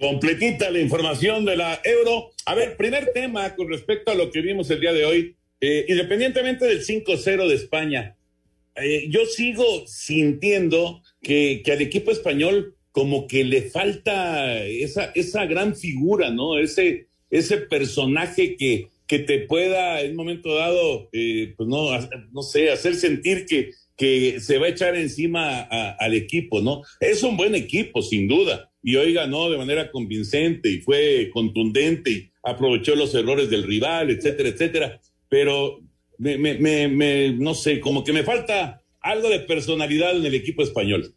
[0.00, 2.30] Completita la información de la euro.
[2.46, 5.84] A ver, primer tema con respecto a lo que vimos el día de hoy, eh,
[5.88, 8.16] independientemente del 5-0 de España,
[8.76, 15.44] eh, yo sigo sintiendo que, que, al equipo español como que le falta esa, esa
[15.44, 16.56] gran figura, ¿no?
[16.56, 21.90] Ese, ese personaje que, que te pueda en un momento dado, eh, pues no,
[22.32, 26.80] no sé, hacer sentir que, que se va a echar encima al equipo, ¿no?
[27.00, 32.10] Es un buen equipo, sin duda y hoy ganó de manera convincente y fue contundente
[32.10, 35.00] y aprovechó los errores del rival, etcétera, etcétera.
[35.28, 35.80] Pero
[36.18, 40.62] me, me, me, no sé, como que me falta algo de personalidad en el equipo
[40.62, 41.14] español.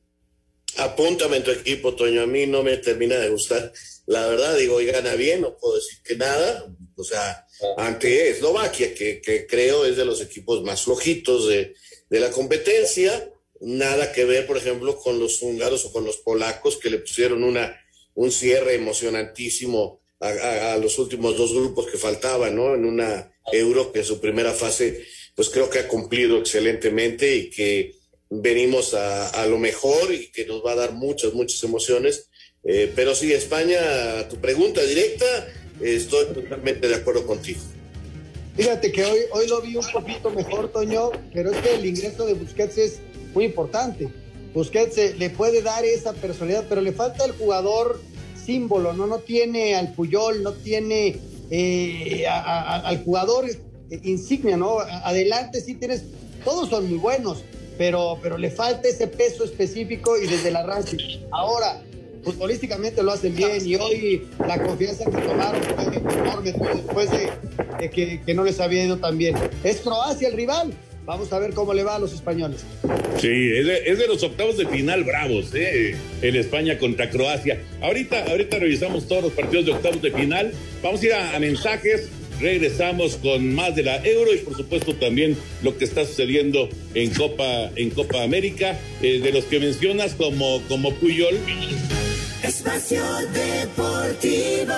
[0.78, 2.22] Apúntame en tu equipo, Toño.
[2.22, 3.72] A mí no me termina de gustar.
[4.08, 6.66] La verdad, digo, hoy gana bien, no puedo decir que nada.
[6.96, 7.46] O sea,
[7.78, 11.76] ante Eslovaquia, que, que creo es de los equipos más flojitos de,
[12.10, 16.78] de la competencia nada que ver, por ejemplo, con los húngaros o con los polacos
[16.78, 17.80] que le pusieron una,
[18.16, 22.74] un cierre emocionantísimo a, los últimos dos grupos que faltaban, ¿no?
[22.74, 25.04] En una euro que en su primera fase,
[25.36, 27.96] pues creo que ha cumplido excelentemente y que
[28.30, 32.30] venimos a, a lo mejor y que nos va a dar muchas, muchas emociones.
[32.64, 35.26] Eh, pero sí, España, tu pregunta directa,
[35.82, 37.60] estoy totalmente de acuerdo contigo.
[38.56, 42.26] Fíjate que hoy, hoy lo vi un poquito mejor, Toño, pero es que el ingreso
[42.26, 43.00] de Busquets es
[43.34, 44.10] muy importante.
[44.54, 48.00] Busquets le puede dar esa personalidad, pero le falta el jugador
[48.36, 49.08] símbolo, ¿no?
[49.08, 51.18] No tiene al Puyol, no tiene
[51.50, 53.46] eh, al jugador
[54.04, 54.80] insignia, ¿no?
[54.80, 56.04] Adelante sí tienes,
[56.44, 57.44] todos son muy buenos,
[57.78, 60.98] pero, pero le falta ese peso específico y desde el arranque.
[61.32, 61.82] Ahora,
[62.24, 68.34] futbolísticamente lo hacen bien y hoy la confianza que tomaron fue enorme después de, que
[68.34, 69.36] no les había ido tan bien.
[69.64, 70.74] Es Croacia el rival,
[71.06, 72.64] Vamos a ver cómo le va a los españoles.
[73.20, 75.98] Sí, es de, es de los octavos de final bravos, ¿eh?
[76.22, 77.62] En España contra Croacia.
[77.82, 80.54] Ahorita, ahorita revisamos todos los partidos de octavos de final.
[80.82, 82.10] Vamos a ir a, a mensajes.
[82.40, 87.12] Regresamos con más de la Euro y por supuesto también lo que está sucediendo en
[87.12, 91.38] Copa, en Copa América, eh, de los que mencionas como, como Puyol.
[92.44, 94.74] Espacio Deportivo.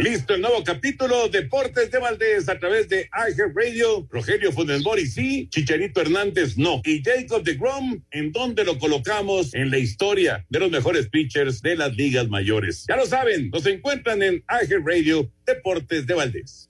[0.00, 4.08] Listo el nuevo capítulo Deportes de Valdés a través de iHeart Radio.
[4.10, 6.80] Rogelio Funemori sí, Chicharito Hernández no.
[6.86, 11.60] Y Jacob de Grom, ¿en dónde lo colocamos en la historia de los mejores pitchers
[11.60, 12.86] de las ligas mayores?
[12.88, 16.66] Ya lo saben, nos encuentran en iHeart Radio Deportes de Valdés.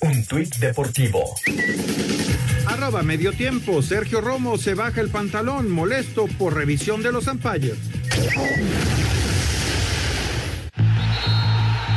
[0.00, 1.34] Un tuit deportivo.
[2.64, 3.82] Arroba medio tiempo.
[3.82, 7.76] Sergio Romo se baja el pantalón molesto por revisión de los umpires.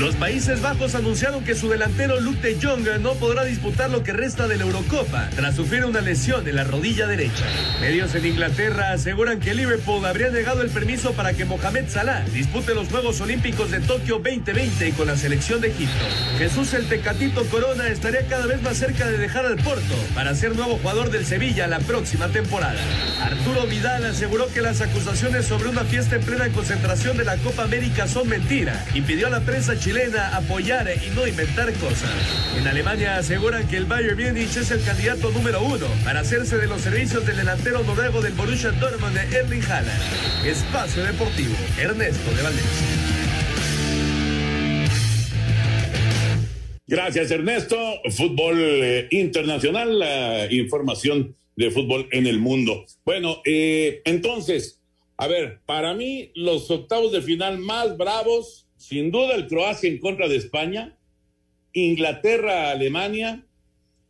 [0.00, 4.14] Los Países Bajos anunciaron que su delantero Luke de Jong no podrá disputar lo que
[4.14, 7.44] resta de la Eurocopa tras sufrir una lesión en la rodilla derecha.
[7.82, 12.74] Medios en Inglaterra aseguran que Liverpool habría negado el permiso para que Mohamed Salah dispute
[12.74, 16.06] los Juegos Olímpicos de Tokio 2020 con la selección de Egipto.
[16.38, 20.56] Jesús el Tecatito Corona estaría cada vez más cerca de dejar al Porto para ser
[20.56, 22.80] nuevo jugador del Sevilla la próxima temporada.
[23.20, 27.64] Arturo Vidal aseguró que las acusaciones sobre una fiesta en plena concentración de la Copa
[27.64, 29.89] América son mentira y pidió a la prensa chilena
[30.32, 32.10] apoyar y no inventar cosas.
[32.56, 36.68] En Alemania aseguran que el Bayern Múnich es el candidato número uno para hacerse de
[36.68, 40.46] los servicios del delantero noruego del Borussia Dortmund de Erling Haaland.
[40.46, 42.64] Espacio Deportivo, Ernesto de Valdés.
[46.86, 47.76] Gracias, Ernesto.
[48.10, 52.84] Fútbol eh, internacional, la información de fútbol en el mundo.
[53.04, 54.80] Bueno, eh, entonces,
[55.16, 59.98] a ver, para mí los octavos de final más bravos sin duda el Croacia en
[59.98, 60.96] contra de España,
[61.74, 63.44] Inglaterra, Alemania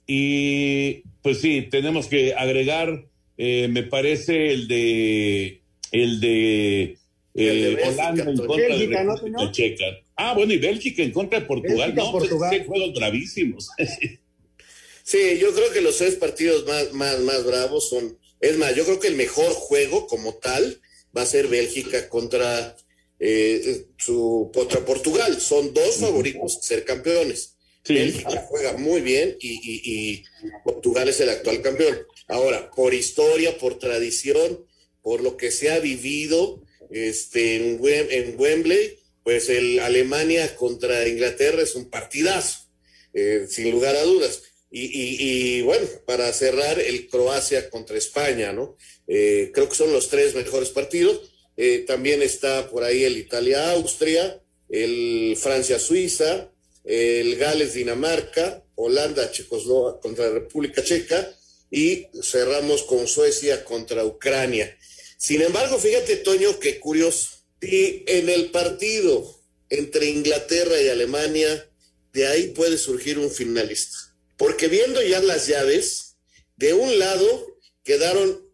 [0.07, 3.05] y pues sí, tenemos que agregar,
[3.37, 6.99] eh, me parece el de el de,
[7.35, 9.85] eh, Holanda en contra de, Checa.
[10.15, 12.65] Ah, bueno, y Bélgica en contra de Portugal, no, pues, Portugal.
[12.65, 13.69] juegos bravísimos.
[15.03, 18.85] sí, yo creo que los tres partidos más, más, más bravos son, es más, yo
[18.85, 20.81] creo que el mejor juego como tal
[21.17, 22.77] va a ser Bélgica contra
[23.21, 25.41] eh, su contra Portugal.
[25.41, 27.57] Son dos favoritos a ser campeones.
[27.87, 30.23] Bélgica juega muy bien y,
[30.65, 31.99] Portugal es el actual campeón.
[32.29, 34.65] Ahora, por historia, por tradición,
[35.03, 41.63] por lo que se ha vivido este, en, en Wembley, pues el Alemania contra Inglaterra
[41.63, 42.69] es un partidazo,
[43.13, 44.43] eh, sin lugar a dudas.
[44.73, 48.77] Y, bueno, para cerrar, el Croacia contra España, ¿no?
[49.09, 51.30] Eh, creo que son los tres mejores partidos.
[51.63, 56.51] Eh, también está por ahí el Italia-Austria, el Francia-Suiza,
[56.85, 61.31] el Gales-Dinamarca, Holanda Checoslovaquia contra República Checa
[61.71, 64.75] y cerramos con Suecia contra Ucrania.
[65.19, 67.29] Sin embargo, fíjate, Toño, qué curioso.
[67.61, 71.69] Y en el partido entre Inglaterra y Alemania,
[72.15, 73.99] de ahí puede surgir un finalista.
[74.39, 76.17] Porque viendo ya las llaves,
[76.57, 78.50] de un lado quedaron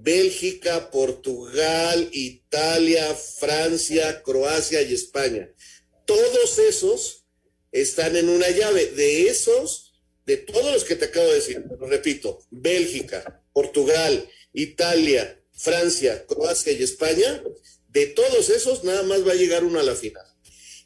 [0.00, 5.52] Bélgica, Portugal, Italia, Francia, Croacia y España.
[6.06, 7.26] Todos esos
[7.72, 8.86] están en una llave.
[8.86, 16.26] De esos, de todos los que te acabo de decir, repito, Bélgica, Portugal, Italia, Francia,
[16.26, 17.42] Croacia y España,
[17.88, 20.26] de todos esos nada más va a llegar uno a la final.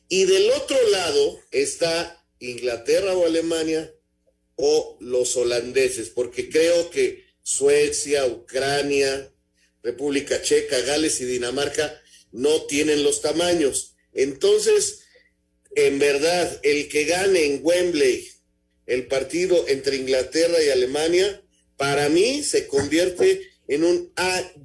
[0.09, 3.93] Y del otro lado está Inglaterra o Alemania
[4.57, 9.33] o los holandeses, porque creo que Suecia, Ucrania,
[9.81, 13.95] República Checa, Gales y Dinamarca no tienen los tamaños.
[14.13, 15.05] Entonces,
[15.77, 18.29] en verdad, el que gane en Wembley
[18.87, 21.41] el partido entre Inglaterra y Alemania,
[21.77, 24.13] para mí se convierte en un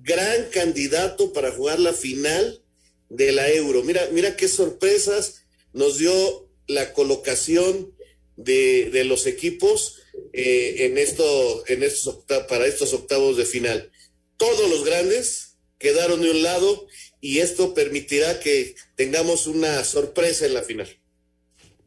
[0.02, 2.64] gran candidato para jugar la final
[3.10, 3.84] de la Euro.
[3.84, 7.96] Mira, mira qué sorpresas nos dio la colocación
[8.38, 10.01] de, de los equipos
[10.34, 13.92] eh, en esto, en estos para estos octavos de final.
[14.38, 16.88] Todos los grandes quedaron de un lado
[17.20, 20.88] y esto permitirá que tengamos una sorpresa en la final.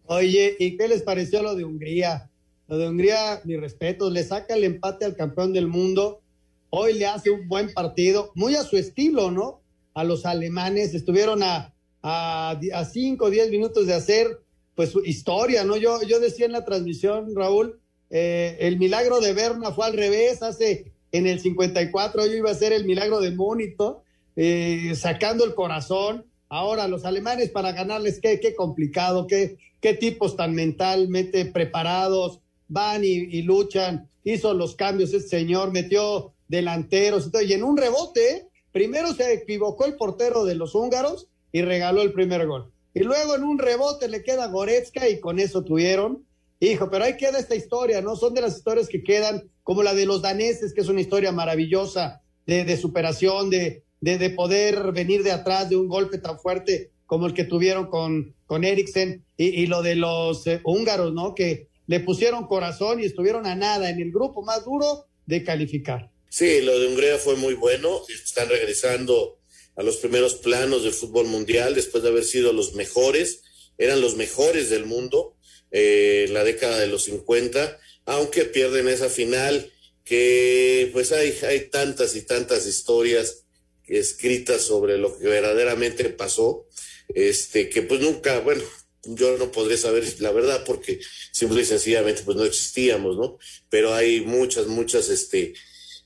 [0.07, 2.31] Oye, ¿y qué les pareció lo de Hungría?
[2.69, 6.23] Lo de Hungría, mi respeto, le saca el empate al campeón del mundo.
[6.71, 9.63] Hoy le hace un buen partido, muy a su estilo, ¿no?
[9.95, 14.41] A los alemanes estuvieron a, a, a cinco o diez minutos de hacer
[14.75, 15.77] pues su historia, ¿no?
[15.77, 17.81] Yo, yo decía en la transmisión, Raúl,
[18.17, 22.55] eh, el milagro de Berna fue al revés, hace en el 54 yo iba a
[22.55, 24.05] ser el milagro de Mónito,
[24.37, 26.25] eh, sacando el corazón.
[26.49, 33.03] Ahora los alemanes para ganarles, qué, qué complicado, qué, qué tipos tan mentalmente preparados, van
[33.03, 39.33] y, luchan, hizo los cambios este señor, metió delanteros, y en un rebote, primero se
[39.33, 42.71] equivocó el portero de los húngaros y regaló el primer gol.
[42.95, 46.25] Y luego en un rebote le queda Goretzka y con eso tuvieron
[46.65, 48.17] Hijo, pero ahí queda esta historia, ¿no?
[48.17, 51.33] Son de las historias que quedan, como la de los daneses, que es una historia
[51.33, 56.91] maravillosa de, superación, de, de, de poder venir de atrás de un golpe tan fuerte
[57.07, 61.35] como el que tuvieron con, con Eriksen y, lo de los eh, húngaros, ¿no?
[61.35, 66.11] Que le pusieron corazón y estuvieron a nada en el grupo más duro de calificar.
[66.29, 68.01] Sí, lo de Hungría fue muy bueno.
[68.09, 69.39] Están regresando
[69.77, 73.43] a los primeros planos del fútbol mundial después de haber sido los mejores.
[73.77, 75.34] Eran los mejores del mundo
[75.77, 79.73] eh, la década de los 50, aunque pierden esa final
[80.05, 83.43] que pues hay, hay tantas y tantas historias
[83.89, 86.69] escritas sobre lo que verdaderamente pasó,
[87.09, 88.63] este, que pues nunca, bueno,
[89.03, 91.01] yo no podré saber la verdad porque
[91.33, 93.39] simple y sencillamente pues no existíamos, ¿no?
[93.69, 95.55] Pero hay muchas, muchas, este,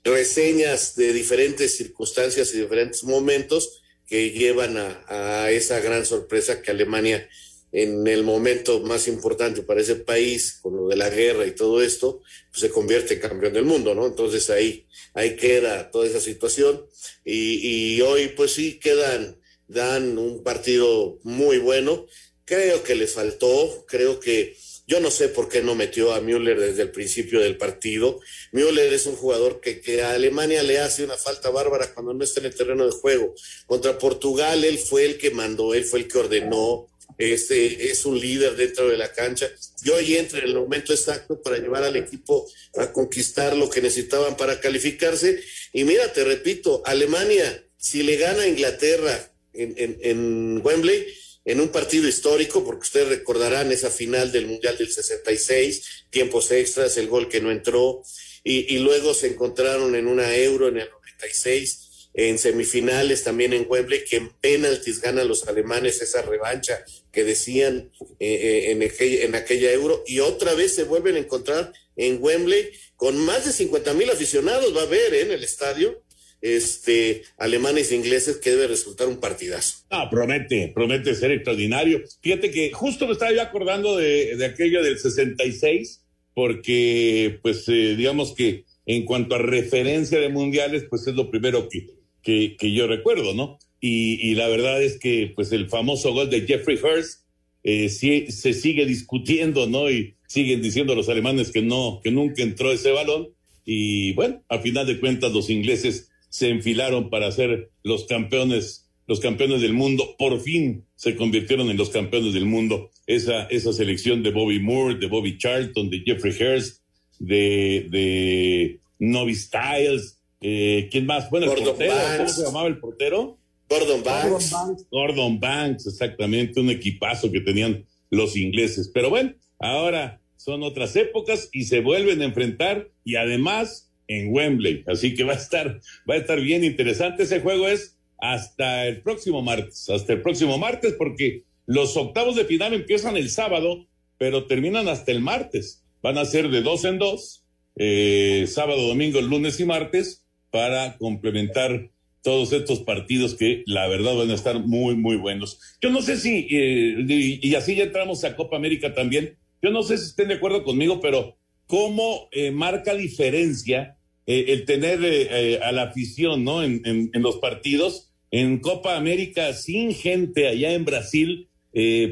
[0.03, 6.71] reseñas de diferentes circunstancias y diferentes momentos que llevan a, a esa gran sorpresa que
[6.71, 7.29] Alemania
[7.73, 11.83] en el momento más importante para ese país, con lo de la guerra y todo
[11.83, 14.07] esto, pues se convierte en campeón del mundo, ¿no?
[14.07, 16.87] Entonces ahí, ahí queda toda esa situación
[17.25, 22.07] y, y hoy pues sí quedan, dan un partido muy bueno.
[22.45, 24.57] Creo que les faltó, creo que
[24.89, 28.21] yo no sé por qué no metió a Müller desde el principio del partido.
[28.53, 32.25] Müller es un jugador que, que, a Alemania le hace una falta bárbara cuando no
[32.25, 33.35] está en el terreno de juego.
[33.67, 38.19] Contra Portugal, él fue el que mandó, él fue el que ordenó, este, es un
[38.19, 39.51] líder dentro de la cancha.
[39.83, 43.83] Yo hoy entro en el momento exacto para llevar al equipo a conquistar lo que
[43.83, 45.43] necesitaban para calificarse.
[45.73, 51.07] Y mira, te repito, Alemania, si le gana a Inglaterra en, en, en Wembley,
[51.45, 56.97] en un partido histórico, porque ustedes recordarán esa final del Mundial del 66, tiempos extras,
[56.99, 58.03] el gol que no entró,
[58.45, 63.67] y, y luego se encontraron en una euro en el 96 en semifinales también en
[63.69, 67.91] Wembley, que en penaltis ganan los alemanes esa revancha que decían
[68.21, 72.71] eh, en, aquella, en aquella euro, y otra vez se vuelven a encontrar en Wembley
[72.97, 75.23] con más de 50 mil aficionados, va a haber ¿eh?
[75.23, 76.03] en el estadio,
[76.41, 79.85] este, alemanes e ingleses, que debe resultar un partidazo.
[79.91, 82.03] Ah, promete, promete ser extraordinario.
[82.21, 87.97] Fíjate que justo me estaba yo acordando de, de aquello del 66, porque, pues, eh,
[87.97, 92.87] digamos que en cuanto a referencia de mundiales, pues es lo primero que, que yo
[92.87, 93.59] recuerdo, ¿no?
[93.81, 97.23] Y, y, la verdad es que, pues, el famoso gol de Jeffrey Hurst
[97.63, 99.91] eh, sí, se sigue discutiendo, ¿no?
[99.91, 103.29] Y siguen diciendo los alemanes que no, que nunca entró ese balón.
[103.65, 109.21] Y bueno, a final de cuentas, los ingleses se enfilaron para ser los campeones, los
[109.21, 110.17] campeones del mundo.
[110.19, 112.91] Por fin se convirtieron en los campeones del mundo.
[113.07, 116.83] Esa, esa selección de Bobby Moore, de Bobby Charlton, de Jeffrey Hurst,
[117.19, 121.29] de, de Novi Styles, eh, ¿quién más?
[121.31, 123.39] Bueno, el portero, ¿cómo se llamaba el portero?
[123.69, 124.51] Gordon Banks.
[124.51, 124.87] Gordon Banks.
[124.91, 128.91] Gordon Banks, exactamente, un equipazo que tenían los ingleses.
[128.93, 134.85] Pero bueno, ahora son otras épocas y se vuelven a enfrentar y además en Wembley.
[134.87, 137.25] Así que va a estar, va a estar bien interesante.
[137.25, 142.45] Ese juego es hasta el próximo martes, hasta el próximo martes, porque los octavos de
[142.45, 145.85] final empiezan el sábado, pero terminan hasta el martes.
[146.03, 147.45] Van a ser de dos en dos,
[147.77, 151.91] eh, sábado, domingo, lunes y martes, para complementar
[152.23, 155.61] todos estos partidos que la verdad van a estar muy, muy buenos.
[155.81, 157.05] Yo no sé si, eh,
[157.43, 160.65] y, así ya entramos a Copa América también, yo no sé si estén de acuerdo
[160.65, 166.63] conmigo, pero cómo eh, marca diferencia eh, el tener eh, a la afición ¿no?
[166.63, 171.49] En, en, en, los partidos en Copa América sin gente allá en Brasil.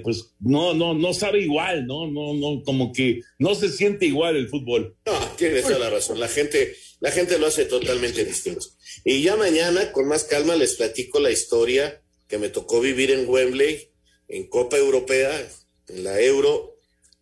[0.03, 2.07] pues no, no, no sabe igual, ¿no?
[2.07, 4.97] No, no, como que no se siente igual el fútbol.
[5.05, 6.21] No, tienes toda la razón.
[6.21, 8.65] La gente, la gente lo hace totalmente distinto.
[9.09, 13.29] Y ya mañana, con más calma, les platico la historia que me tocó vivir en
[13.29, 13.89] Wembley,
[14.27, 15.49] en Copa Europea,
[15.87, 16.77] en la Euro,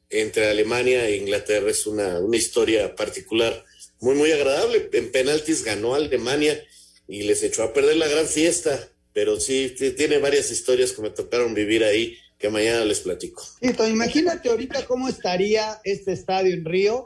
[0.09, 1.71] entre Alemania e Inglaterra.
[1.71, 3.67] Es una, una historia particular,
[4.01, 4.89] muy, muy agradable.
[4.95, 6.59] En penaltis ganó Alemania
[7.07, 8.89] y les echó a perder la gran fiesta.
[9.13, 13.45] Pero sí, tiene varias historias que me tocaron vivir ahí, que mañana les platico.
[13.61, 17.05] Listo, imagínate ahorita cómo estaría este estadio en Río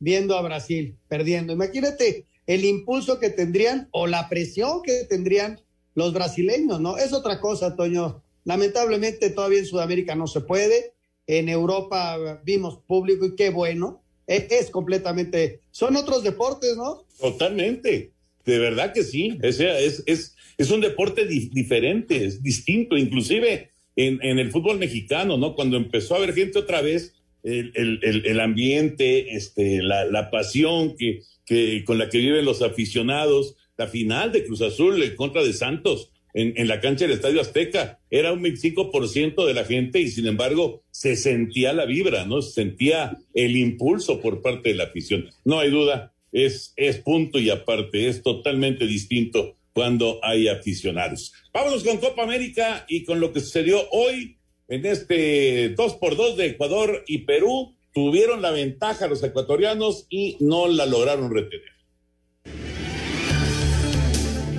[0.00, 1.52] viendo a Brasil perdiendo.
[1.52, 5.60] Imagínate el impulso que tendrían o la presión que tendrían
[5.94, 6.96] los brasileños, ¿no?
[6.96, 8.22] Es otra cosa, Toño.
[8.44, 10.92] Lamentablemente todavía en Sudamérica no se puede.
[11.26, 14.02] En Europa vimos público y qué bueno.
[14.26, 17.04] Es, es completamente, son otros deportes, ¿no?
[17.18, 18.12] Totalmente.
[18.44, 19.38] De verdad que sí.
[19.42, 24.78] Es, es, es, es un deporte di diferente, es distinto, inclusive en, en, el fútbol
[24.78, 25.54] mexicano, ¿no?
[25.54, 30.96] Cuando empezó a haber gente otra vez, el, el, el ambiente, este, la, la pasión
[30.96, 35.42] que, que, con la que viven los aficionados, la final de Cruz Azul en contra
[35.42, 40.00] de Santos en, en la cancha del Estadio Azteca, era un 25% de la gente
[40.00, 42.42] y sin embargo se sentía la vibra, ¿no?
[42.42, 45.30] Se sentía el impulso por parte de la afición.
[45.44, 51.32] No hay duda, es, es punto y aparte, es totalmente distinto cuando hay aficionados.
[51.52, 54.38] Vámonos con Copa América y con lo que sucedió hoy
[54.68, 57.75] en este 2 por 2 de Ecuador y Perú.
[57.96, 61.72] Tuvieron la ventaja los ecuatorianos y no la lograron retener.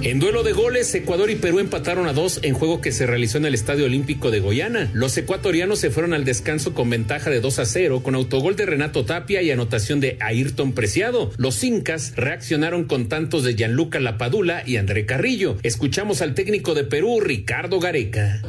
[0.02, 3.38] En duelo de goles, Ecuador y Perú empataron a dos en juego que se realizó
[3.38, 4.90] en el Estadio Olímpico de Goiânia.
[4.94, 8.66] Los ecuatorianos se fueron al descanso con ventaja de 2 a 0, con autogol de
[8.66, 11.30] Renato Tapia y anotación de Ayrton Preciado.
[11.38, 15.58] Los incas reaccionaron con tantos de Gianluca Lapadula y André Carrillo.
[15.62, 18.42] Escuchamos al técnico de Perú, Ricardo Gareca.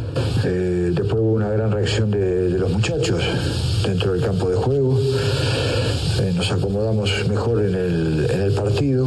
[0.47, 0.78] Eh,
[1.39, 3.23] una gran reacción de, los muchachos
[3.87, 4.99] dentro del campo de juego.
[6.21, 9.07] Eh, nos acomodamos mejor en el, partido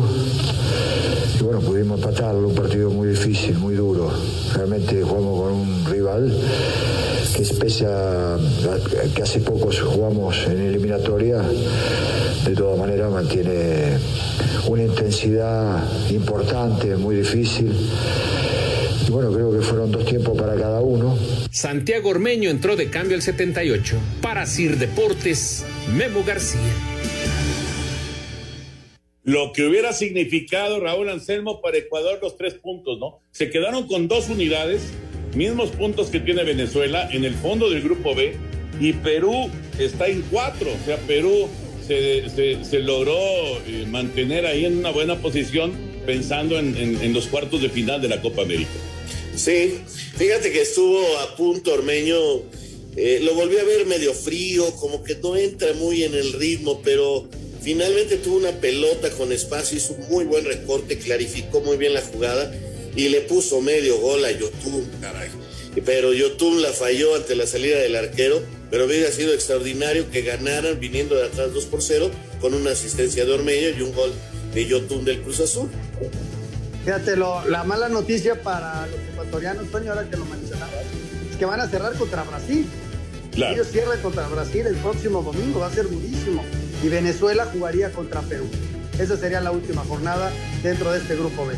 [1.38, 4.10] y bueno, pudimos empatarlo, un partido muy difícil, muy duro.
[4.54, 6.34] Realmente jugamos con un rival
[7.36, 8.38] que pese a,
[9.14, 11.42] que hace poco jugamos en eliminatoria,
[12.46, 13.98] de todas maneras mantiene
[14.68, 17.76] una intensidad importante, muy difícil.
[19.06, 20.51] Y bueno, creo que fueron dos tiempos para.
[21.52, 24.00] Santiago Ormeño entró de cambio al 78.
[24.22, 26.62] Para Sir Deportes, Memo García
[29.24, 33.20] lo que hubiera significado Raúl Anselmo para Ecuador los tres puntos, ¿no?
[33.32, 34.82] Se quedaron con dos unidades,
[35.36, 38.36] mismos puntos que tiene Venezuela en el fondo del grupo B,
[38.80, 41.48] y Perú está en cuatro, o sea, Perú
[41.86, 43.14] se, logró
[43.68, 45.74] eh, mantener ahí en una buena posición
[46.06, 48.72] pensando en, en, en, los cuartos de final de la Copa América.
[49.44, 49.80] Sí,
[50.18, 52.16] fíjate que estuvo a punto Ormeño,
[52.96, 56.82] eh, lo volví a ver medio frío, como que no entra muy en el ritmo,
[56.84, 57.28] pero
[57.62, 62.02] Finalmente tuvo una pelota con espacio, hizo un muy buen recorte, clarificó muy bien la
[62.02, 62.52] jugada
[62.96, 65.30] y le puso medio gol a Yotun, caray.
[65.86, 70.80] Pero Yotun la falló ante la salida del arquero, pero hubiera sido extraordinario que ganaran
[70.80, 72.10] viniendo de atrás 2 por 0
[72.42, 74.12] con una asistencia de Ormeño y un gol
[74.56, 75.70] de Yotun del Cruz Azul.
[76.84, 80.74] Fíjate, lo, la mala noticia para los ecuatorianos, Toño, ahora que lo mencionabas,
[81.30, 82.68] es que van a cerrar contra Brasil.
[83.32, 83.54] Claro.
[83.54, 86.44] Ellos cierran contra Brasil el próximo domingo, va a ser durísimo
[86.84, 88.46] y Venezuela jugaría contra Perú.
[89.00, 90.32] Esa sería la última jornada
[90.64, 91.56] dentro de este grupo B.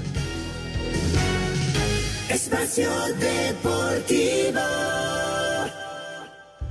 [2.30, 4.60] Espacio Deportivo.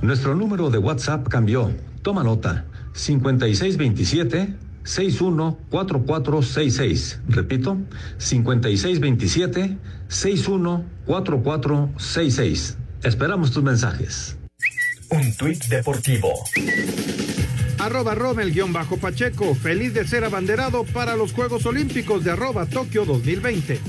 [0.01, 1.71] Nuestro número de WhatsApp cambió.
[2.01, 2.65] Toma nota.
[2.93, 4.53] 5627
[4.83, 7.19] 614466.
[7.27, 7.77] Repito,
[8.17, 9.77] 5627
[10.07, 12.77] 614466.
[13.03, 14.37] Esperamos tus mensajes.
[15.09, 16.29] Un tuit deportivo.
[17.79, 23.79] Arroba Rommel-Pacheco, feliz de ser abanderado para los Juegos Olímpicos de arroba Tokio 2020.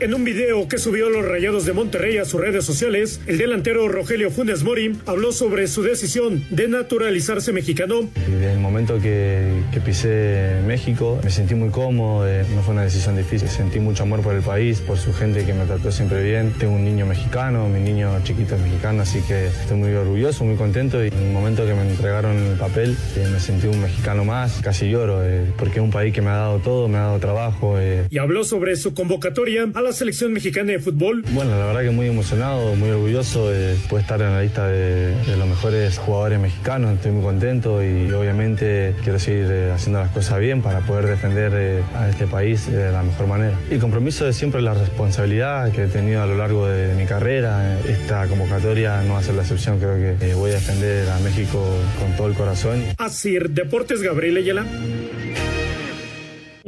[0.00, 3.86] En un video que subió los Rayados de Monterrey a sus redes sociales, el delantero
[3.86, 8.08] Rogelio Funes Mori habló sobre su decisión de naturalizarse mexicano.
[8.14, 12.84] Desde el momento que, que pisé México me sentí muy cómodo, eh, no fue una
[12.84, 16.22] decisión difícil, sentí mucho amor por el país, por su gente que me trató siempre
[16.22, 16.54] bien.
[16.58, 20.56] Tengo un niño mexicano, mi niño chiquito es mexicano, así que estoy muy orgulloso, muy
[20.56, 24.24] contento y en el momento que me entregaron el papel eh, me sentí un mexicano
[24.24, 27.02] más, casi lloro, eh, porque es un país que me ha dado todo, me ha
[27.02, 27.78] dado trabajo.
[27.78, 28.06] eh.
[28.08, 31.24] Y habló sobre su convocatoria a la selección mexicana de fútbol.
[31.32, 35.14] Bueno, la verdad que muy emocionado, muy orgulloso de poder estar en la lista de,
[35.14, 36.94] de los mejores jugadores mexicanos.
[36.94, 41.52] Estoy muy contento y obviamente quiero seguir eh, haciendo las cosas bien para poder defender
[41.54, 43.58] eh, a este país eh, de la mejor manera.
[43.70, 47.78] El compromiso es siempre la responsabilidad que he tenido a lo largo de, mi carrera.
[47.88, 49.78] Esta convocatoria no va a ser la excepción.
[49.78, 51.64] Creo que voy a defender a México
[51.98, 52.82] con todo el corazón.
[52.98, 54.66] Así, Deportes Gabriel Ayala.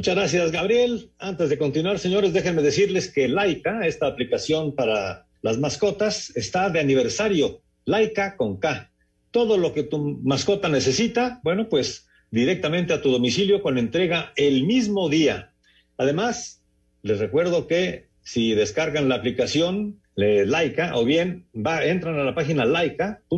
[0.03, 1.11] Muchas gracias, Gabriel.
[1.17, 6.81] Antes de continuar, señores, déjenme decirles que Laika, esta aplicación para las mascotas, está de
[6.81, 7.61] aniversario.
[7.85, 8.91] Laika con K.
[9.31, 14.65] Todo lo que tu mascota necesita, bueno, pues directamente a tu domicilio con entrega el
[14.65, 15.53] mismo día.
[15.95, 16.61] Además,
[17.01, 22.35] les recuerdo que si descargan la aplicación de Laika o bien va, entran a la
[22.35, 23.31] página laika.com.mx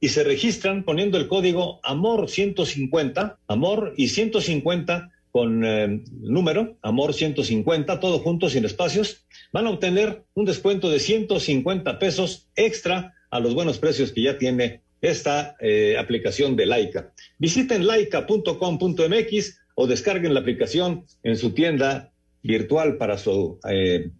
[0.00, 7.14] y se registran poniendo el código AMOR 150, AMOR y 150 con eh, número, AMOR
[7.14, 13.40] 150, todo junto sin espacios, van a obtener un descuento de 150 pesos extra a
[13.40, 17.12] los buenos precios que ya tiene esta eh, aplicación de Laika.
[17.38, 22.12] Visiten laika.com.mx o descarguen la aplicación en su tienda
[22.46, 24.10] virtual para su eh,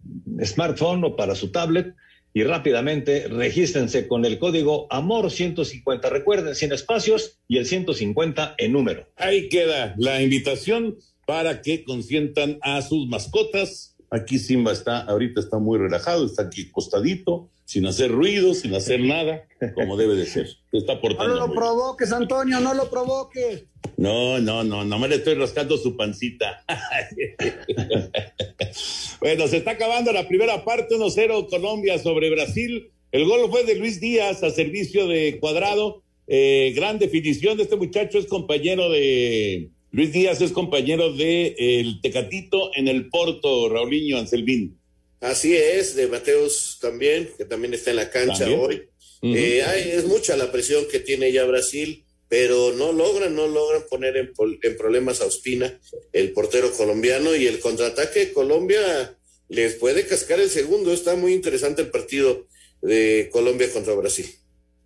[0.43, 1.95] smartphone o para su tablet
[2.33, 6.09] y rápidamente regístrense con el código AMOR150.
[6.09, 9.07] Recuerden, sin espacios y el 150 en número.
[9.15, 13.95] Ahí queda la invitación para que consientan a sus mascotas.
[14.11, 19.01] Aquí Simba está, ahorita está muy relajado, está aquí costadito, sin hacer ruido, sin hacer
[19.01, 19.45] nada,
[19.75, 20.47] como debe de ser.
[20.71, 21.35] Se está portando.
[21.35, 23.65] No lo provoques, Antonio, no lo provoques.
[23.97, 26.63] No, no, no, no me le estoy rascando su pancita.
[29.19, 32.89] bueno, se está acabando la primera parte, 1-0 Colombia sobre Brasil.
[33.11, 36.03] El gol fue de Luis Díaz a servicio de Cuadrado.
[36.27, 39.71] Eh, gran definición de este muchacho, es compañero de.
[39.91, 44.77] Luis Díaz es compañero de el Tecatito en el Porto, Raulinho Anselmín.
[45.19, 48.59] Así es, de Mateus también, que también está en la cancha ¿También?
[48.59, 48.89] hoy.
[49.23, 53.83] Eh, hay- es mucha la presión que tiene ya Brasil, pero no logran, no logran
[53.89, 55.79] poner en, pol- en problemas a Ospina,
[56.13, 59.17] el portero colombiano, y el contraataque de Colombia
[59.49, 60.91] les puede cascar el segundo.
[60.93, 62.45] Está muy interesante el partido
[62.81, 64.27] de Colombia contra Brasil.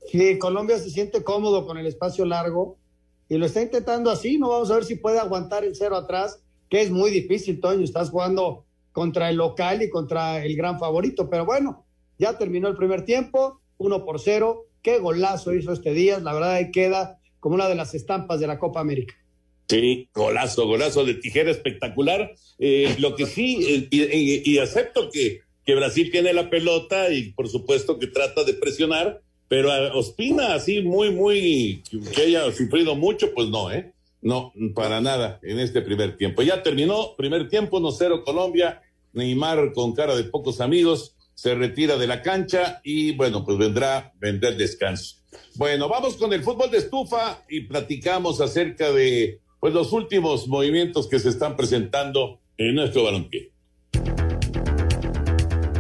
[0.09, 2.77] Sí, Colombia se siente cómodo con el espacio largo
[3.27, 4.37] y lo está intentando así.
[4.37, 7.83] No vamos a ver si puede aguantar el cero atrás, que es muy difícil, Toño.
[7.83, 11.29] Estás jugando contra el local y contra el gran favorito.
[11.29, 11.85] Pero bueno,
[12.17, 14.67] ya terminó el primer tiempo, uno por cero.
[14.81, 16.19] Qué golazo hizo este día.
[16.19, 19.15] La verdad, ahí queda como una de las estampas de la Copa América.
[19.67, 22.33] Sí, golazo, golazo de tijera espectacular.
[22.59, 27.47] Eh, lo que sí, eh, y acepto que, que Brasil tiene la pelota y por
[27.47, 31.83] supuesto que trata de presionar, pero a Ospina así muy, muy,
[32.15, 33.90] que haya sufrido mucho, pues no, ¿eh?
[34.21, 36.43] No, para nada en este primer tiempo.
[36.43, 38.81] Ya terminó, primer tiempo, 1-0 Colombia,
[39.13, 44.13] Neymar con cara de pocos amigos, se retira de la cancha y bueno, pues vendrá,
[44.19, 45.17] vendrá el descanso.
[45.55, 51.07] Bueno, vamos con el fútbol de estufa y platicamos acerca de pues los últimos movimientos
[51.07, 53.50] que se están presentando en nuestro balompié.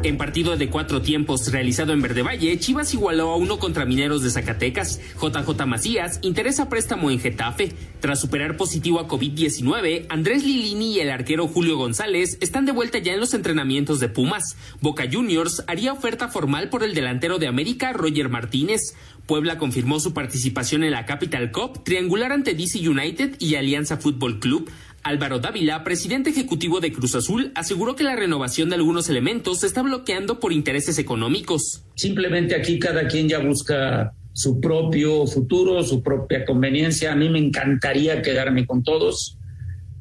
[0.03, 4.23] En partido de cuatro tiempos realizado en Verde Valle, Chivas igualó a uno contra Mineros
[4.23, 4.99] de Zacatecas.
[5.21, 7.71] JJ Macías interesa préstamo en Getafe.
[7.99, 12.97] Tras superar positivo a COVID-19, Andrés Lilini y el arquero Julio González están de vuelta
[12.97, 14.57] ya en los entrenamientos de Pumas.
[14.79, 18.95] Boca Juniors haría oferta formal por el delantero de América, Roger Martínez.
[19.27, 24.39] Puebla confirmó su participación en la Capital Cup, triangular ante DC United y Alianza Fútbol
[24.39, 24.71] Club.
[25.03, 29.67] Álvaro Dávila, presidente ejecutivo de Cruz Azul, aseguró que la renovación de algunos elementos se
[29.67, 31.83] está bloqueando por intereses económicos.
[31.95, 37.11] Simplemente aquí cada quien ya busca su propio futuro, su propia conveniencia.
[37.11, 39.37] A mí me encantaría quedarme con todos,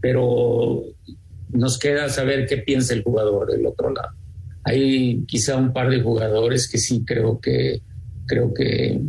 [0.01, 0.82] pero
[1.53, 4.14] nos queda saber qué piensa el jugador del otro lado.
[4.64, 7.82] Hay quizá un par de jugadores que sí creo que
[8.26, 9.01] creo que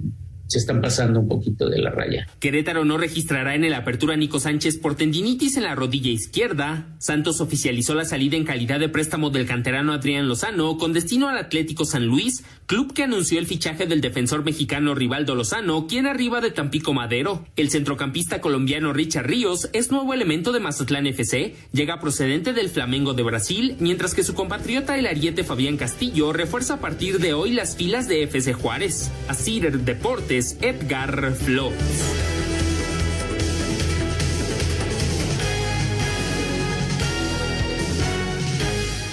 [0.51, 2.27] se están pasando un poquito de la raya.
[2.41, 6.93] Querétaro no registrará en el apertura Nico Sánchez por tendinitis en la rodilla izquierda.
[6.99, 11.37] Santos oficializó la salida en calidad de préstamo del canterano Adrián Lozano con destino al
[11.37, 16.39] Atlético San Luis, club que anunció el fichaje del defensor mexicano Rivaldo Lozano, quien arriba
[16.39, 17.45] de Tampico Madero.
[17.57, 23.13] El centrocampista colombiano Richard Ríos es nuevo elemento de Mazatlán FC, llega procedente del Flamengo
[23.13, 27.51] de Brasil, mientras que su compatriota el ariete Fabián Castillo refuerza a partir de hoy
[27.51, 29.11] las filas de FC Juárez.
[29.27, 31.77] Así Deportes, Edgar Flores.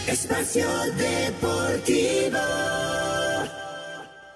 [0.06, 2.38] Espacio Deportivo.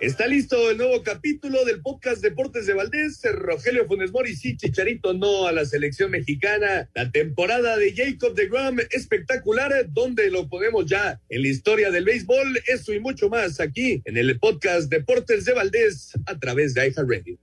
[0.03, 3.22] Está listo el nuevo capítulo del podcast Deportes de Valdés.
[3.22, 6.88] Rogelio Funes Mori sí, Chicharito no a la selección mexicana.
[6.92, 12.05] La temporada de Jacob de Gram espectacular, donde lo ponemos ya en la historia del
[12.05, 12.61] béisbol.
[12.66, 17.38] Eso y mucho más aquí en el podcast Deportes de Valdés a través de iHeartRadio.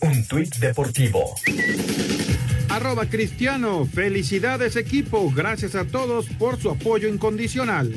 [0.00, 1.34] Un tuit deportivo.
[2.70, 7.92] Arroba Cristiano, felicidades equipo, gracias a todos por su apoyo incondicional.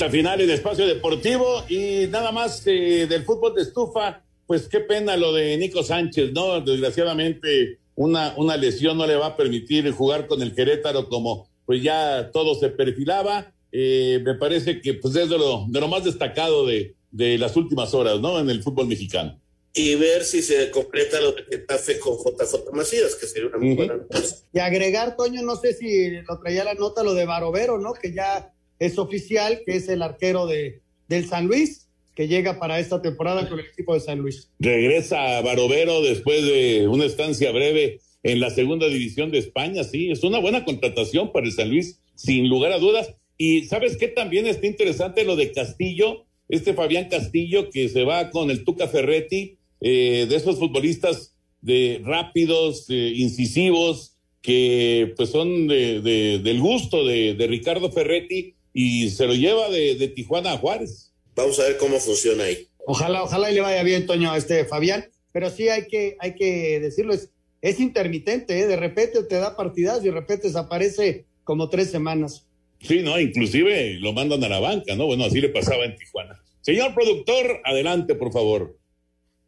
[0.00, 4.80] Esta final en espacio deportivo y nada más eh, del fútbol de estufa, pues qué
[4.80, 6.62] pena lo de Nico Sánchez, ¿no?
[6.62, 11.82] Desgraciadamente una, una lesión no le va a permitir jugar con el Querétaro como pues
[11.82, 13.52] ya todo se perfilaba.
[13.72, 17.54] Eh, me parece que pues es de lo, de lo más destacado de, de las
[17.56, 18.40] últimas horas, ¿no?
[18.40, 19.38] En el fútbol mexicano.
[19.74, 23.74] Y ver si se completa lo de Getafe con JJ Macías, que sería una muy
[23.74, 24.38] buena noticia.
[24.50, 27.92] Y agregar, Toño, no sé si lo traía la nota lo de Barovero, ¿no?
[27.92, 32.80] Que ya es oficial, que es el arquero de, del San Luis, que llega para
[32.80, 34.50] esta temporada con el equipo de San Luis.
[34.58, 40.10] Regresa a Barovero después de una estancia breve en la segunda división de España, sí,
[40.10, 43.14] es una buena contratación para el San Luis, sin lugar a dudas.
[43.38, 48.30] Y sabes qué también está interesante lo de Castillo, este Fabián Castillo que se va
[48.30, 55.68] con el Tuca Ferretti, eh, de esos futbolistas de rápidos, eh, incisivos, que pues son
[55.68, 60.52] de, de, del gusto de, de, Ricardo Ferretti y se lo lleva de, de Tijuana
[60.52, 61.12] a Juárez.
[61.36, 62.66] Vamos a ver cómo funciona ahí.
[62.86, 65.04] Ojalá, ojalá y le vaya bien, Toño, a este Fabián.
[65.32, 68.66] pero sí hay que, hay que decirlo, es, es intermitente, ¿eh?
[68.66, 72.46] de repente te da partidas y de repente desaparece como tres semanas.
[72.80, 75.04] Sí, no, inclusive lo mandan a la banca, ¿no?
[75.04, 76.40] Bueno, así le pasaba en Tijuana.
[76.62, 78.78] Señor productor, adelante, por favor.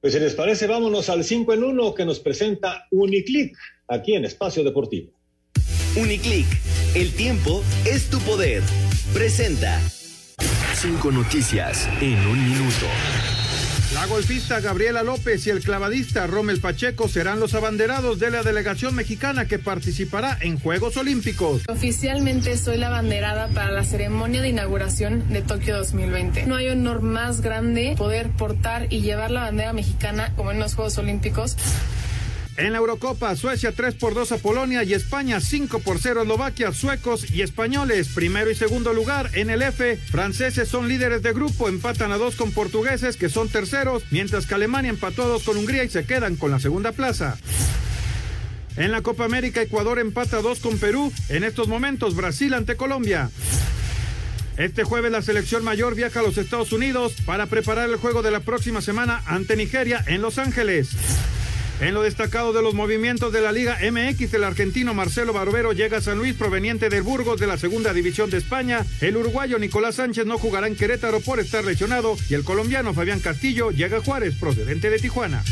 [0.03, 3.57] Pues si les parece, vámonos al 5 en 1 que nos presenta Uniclick
[3.89, 5.11] aquí en Espacio Deportivo.
[5.97, 6.47] Uniclick,
[6.95, 8.63] el tiempo es tu poder.
[9.15, 9.79] Presenta
[10.75, 12.87] cinco noticias en un minuto.
[13.93, 18.95] La golfista Gabriela López y el clavadista Rommel Pacheco serán los abanderados de la delegación
[18.95, 21.63] mexicana que participará en Juegos Olímpicos.
[21.69, 26.47] Oficialmente soy la abanderada para la ceremonia de inauguración de Tokio 2020.
[26.47, 30.75] No hay honor más grande poder portar y llevar la bandera mexicana como en los
[30.75, 31.57] Juegos Olímpicos.
[32.57, 36.23] En la Eurocopa, Suecia 3 por 2 a Polonia y España 5 por 0 a
[36.23, 38.09] Eslovaquia, suecos y españoles.
[38.15, 39.97] Primero y segundo lugar en el F.
[39.97, 44.55] Franceses son líderes de grupo, empatan a dos con portugueses que son terceros, mientras que
[44.55, 47.39] Alemania empató a dos con Hungría y se quedan con la segunda plaza.
[48.77, 51.11] En la Copa América, Ecuador empata a dos con Perú.
[51.31, 53.31] En estos momentos, Brasil ante Colombia.
[54.59, 58.31] Este jueves la selección mayor viaja a los Estados Unidos para preparar el juego de
[58.31, 60.91] la próxima semana ante Nigeria en Los Ángeles.
[61.81, 65.99] En lo destacado de los movimientos de la Liga MX, el argentino Marcelo Barbero llega
[65.99, 68.87] a San Luis proveniente del Burgos de la Segunda División de España.
[69.01, 73.19] El uruguayo Nicolás Sánchez no jugará en Querétaro por estar lesionado y el colombiano Fabián
[73.21, 75.43] Castillo llega a Juárez procedente de Tijuana.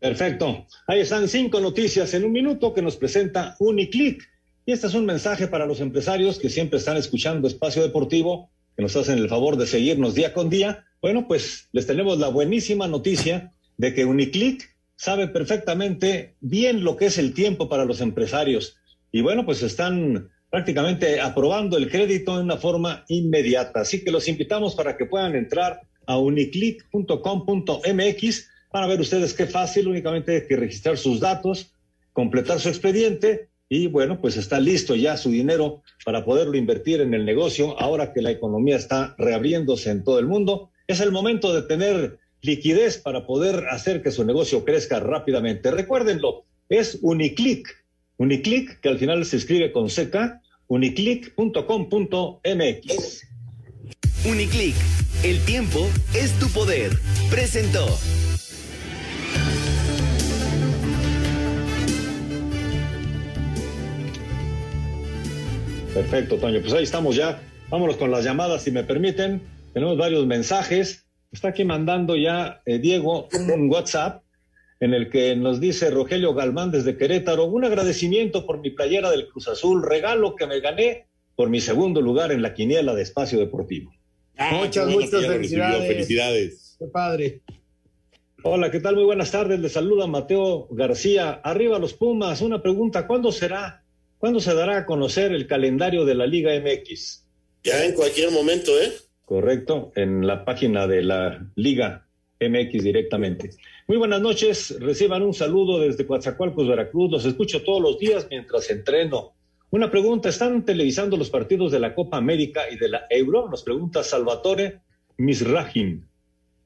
[0.00, 0.66] Perfecto.
[0.86, 4.28] Ahí están cinco noticias en un minuto que nos presenta Uniclick.
[4.64, 8.82] Y este es un mensaje para los empresarios que siempre están escuchando Espacio Deportivo, que
[8.82, 10.84] nos hacen el favor de seguirnos día con día.
[11.02, 14.69] Bueno, pues les tenemos la buenísima noticia de que Uniclick
[15.00, 18.76] sabe perfectamente bien lo que es el tiempo para los empresarios.
[19.10, 23.80] Y bueno, pues están prácticamente aprobando el crédito de una forma inmediata.
[23.80, 29.88] Así que los invitamos para que puedan entrar a uniclick.com.mx para ver ustedes qué fácil,
[29.88, 31.72] únicamente hay que registrar sus datos,
[32.12, 37.14] completar su expediente y bueno, pues está listo ya su dinero para poderlo invertir en
[37.14, 40.68] el negocio ahora que la economía está reabriéndose en todo el mundo.
[40.86, 45.70] Es el momento de tener liquidez para poder hacer que su negocio crezca rápidamente.
[45.70, 47.68] Recuérdenlo, es Uniclick.
[48.16, 53.26] Uniclick, que al final se escribe con seca, uniclick.com.mx.
[54.26, 54.74] Uniclick,
[55.24, 56.92] el tiempo es tu poder.
[57.30, 57.86] Presentó.
[65.94, 66.60] Perfecto, Toño.
[66.60, 67.42] Pues ahí estamos ya.
[67.68, 69.42] Vámonos con las llamadas, si me permiten.
[69.72, 71.06] Tenemos varios mensajes.
[71.32, 74.22] Está aquí mandando ya eh, Diego un WhatsApp
[74.80, 79.28] en el que nos dice Rogelio Galmán desde Querétaro, un agradecimiento por mi playera del
[79.28, 81.06] Cruz Azul, regalo que me gané
[81.36, 83.92] por mi segundo lugar en la quiniela de Espacio Deportivo.
[84.36, 85.86] Ah, muchas, muchas felicidades.
[85.86, 86.76] Felicidades.
[86.78, 87.42] Qué padre.
[88.42, 88.94] Hola, ¿qué tal?
[88.94, 89.60] Muy buenas tardes.
[89.60, 91.32] Le saluda Mateo García.
[91.44, 92.40] Arriba los Pumas.
[92.40, 93.84] Una pregunta, ¿cuándo será?
[94.16, 97.26] ¿Cuándo se dará a conocer el calendario de la Liga MX?
[97.64, 98.92] Ya en cualquier momento, ¿eh?
[99.30, 102.04] Correcto, en la página de la Liga
[102.40, 103.50] MX directamente.
[103.86, 107.12] Muy buenas noches, reciban un saludo desde Coatzacoalcos, Veracruz.
[107.12, 109.34] Los escucho todos los días mientras entreno.
[109.70, 113.48] Una pregunta, ¿están televisando los partidos de la Copa América y de la Euro?
[113.48, 114.80] Nos pregunta Salvatore
[115.16, 116.08] Misrahim.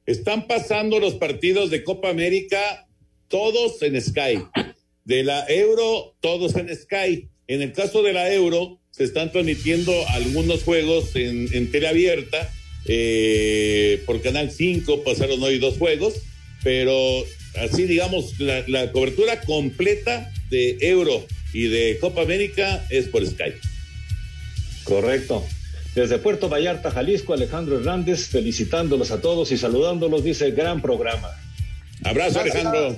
[0.07, 2.89] Están pasando los partidos de Copa América
[3.29, 4.43] todos en Sky.
[5.05, 7.29] De la Euro, todos en Sky.
[7.47, 12.53] En el caso de la Euro, se están transmitiendo algunos juegos en, en tele abierta.
[12.87, 16.15] Eh, por Canal 5 pasaron hoy dos juegos,
[16.63, 17.25] pero
[17.57, 23.59] así digamos, la, la, cobertura completa de Euro y de Copa América es por Skype.
[24.85, 25.45] Correcto.
[25.97, 31.31] Desde Puerto Vallarta, Jalisco, Alejandro Hernández, felicitándolos a todos y saludándolos, dice gran programa.
[32.05, 32.97] Abrazo, Alejandro.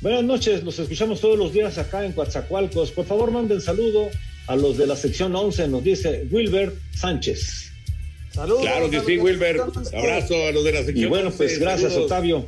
[0.00, 2.90] Buenas noches, los escuchamos todos los días acá en Coatzacoalcos.
[2.90, 4.08] Por favor, manden saludo
[4.46, 7.70] a los de la sección 11, nos dice Wilber Sánchez.
[8.32, 8.62] Saludos.
[8.62, 9.60] Claro que sí, Wilber.
[9.60, 11.60] Abrazo a los de la sección Y bueno, pues 11.
[11.60, 12.10] gracias, Saludos.
[12.10, 12.46] Octavio.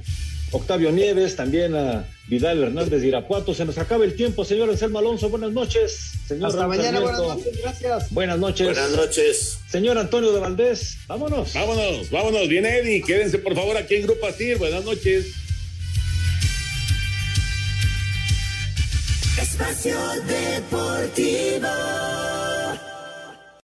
[0.52, 3.54] Octavio Nieves, también a Vidal Hernández de Irapuato.
[3.54, 5.28] Se nos acaba el tiempo, señor Anselmo Alonso.
[5.30, 6.12] Buenas noches.
[6.26, 8.10] Señor Hasta mañana, buenas noches, gracias.
[8.10, 8.66] Buenas noches.
[8.66, 9.58] Buenas noches.
[9.68, 11.54] Señor Antonio de Valdés, vámonos.
[11.54, 12.48] Vámonos, vámonos.
[12.48, 13.02] Viene Eddie.
[13.02, 14.58] Quédense por favor aquí en Grupo Asir.
[14.58, 15.32] Buenas noches.
[19.52, 21.68] Espacio Deportivo.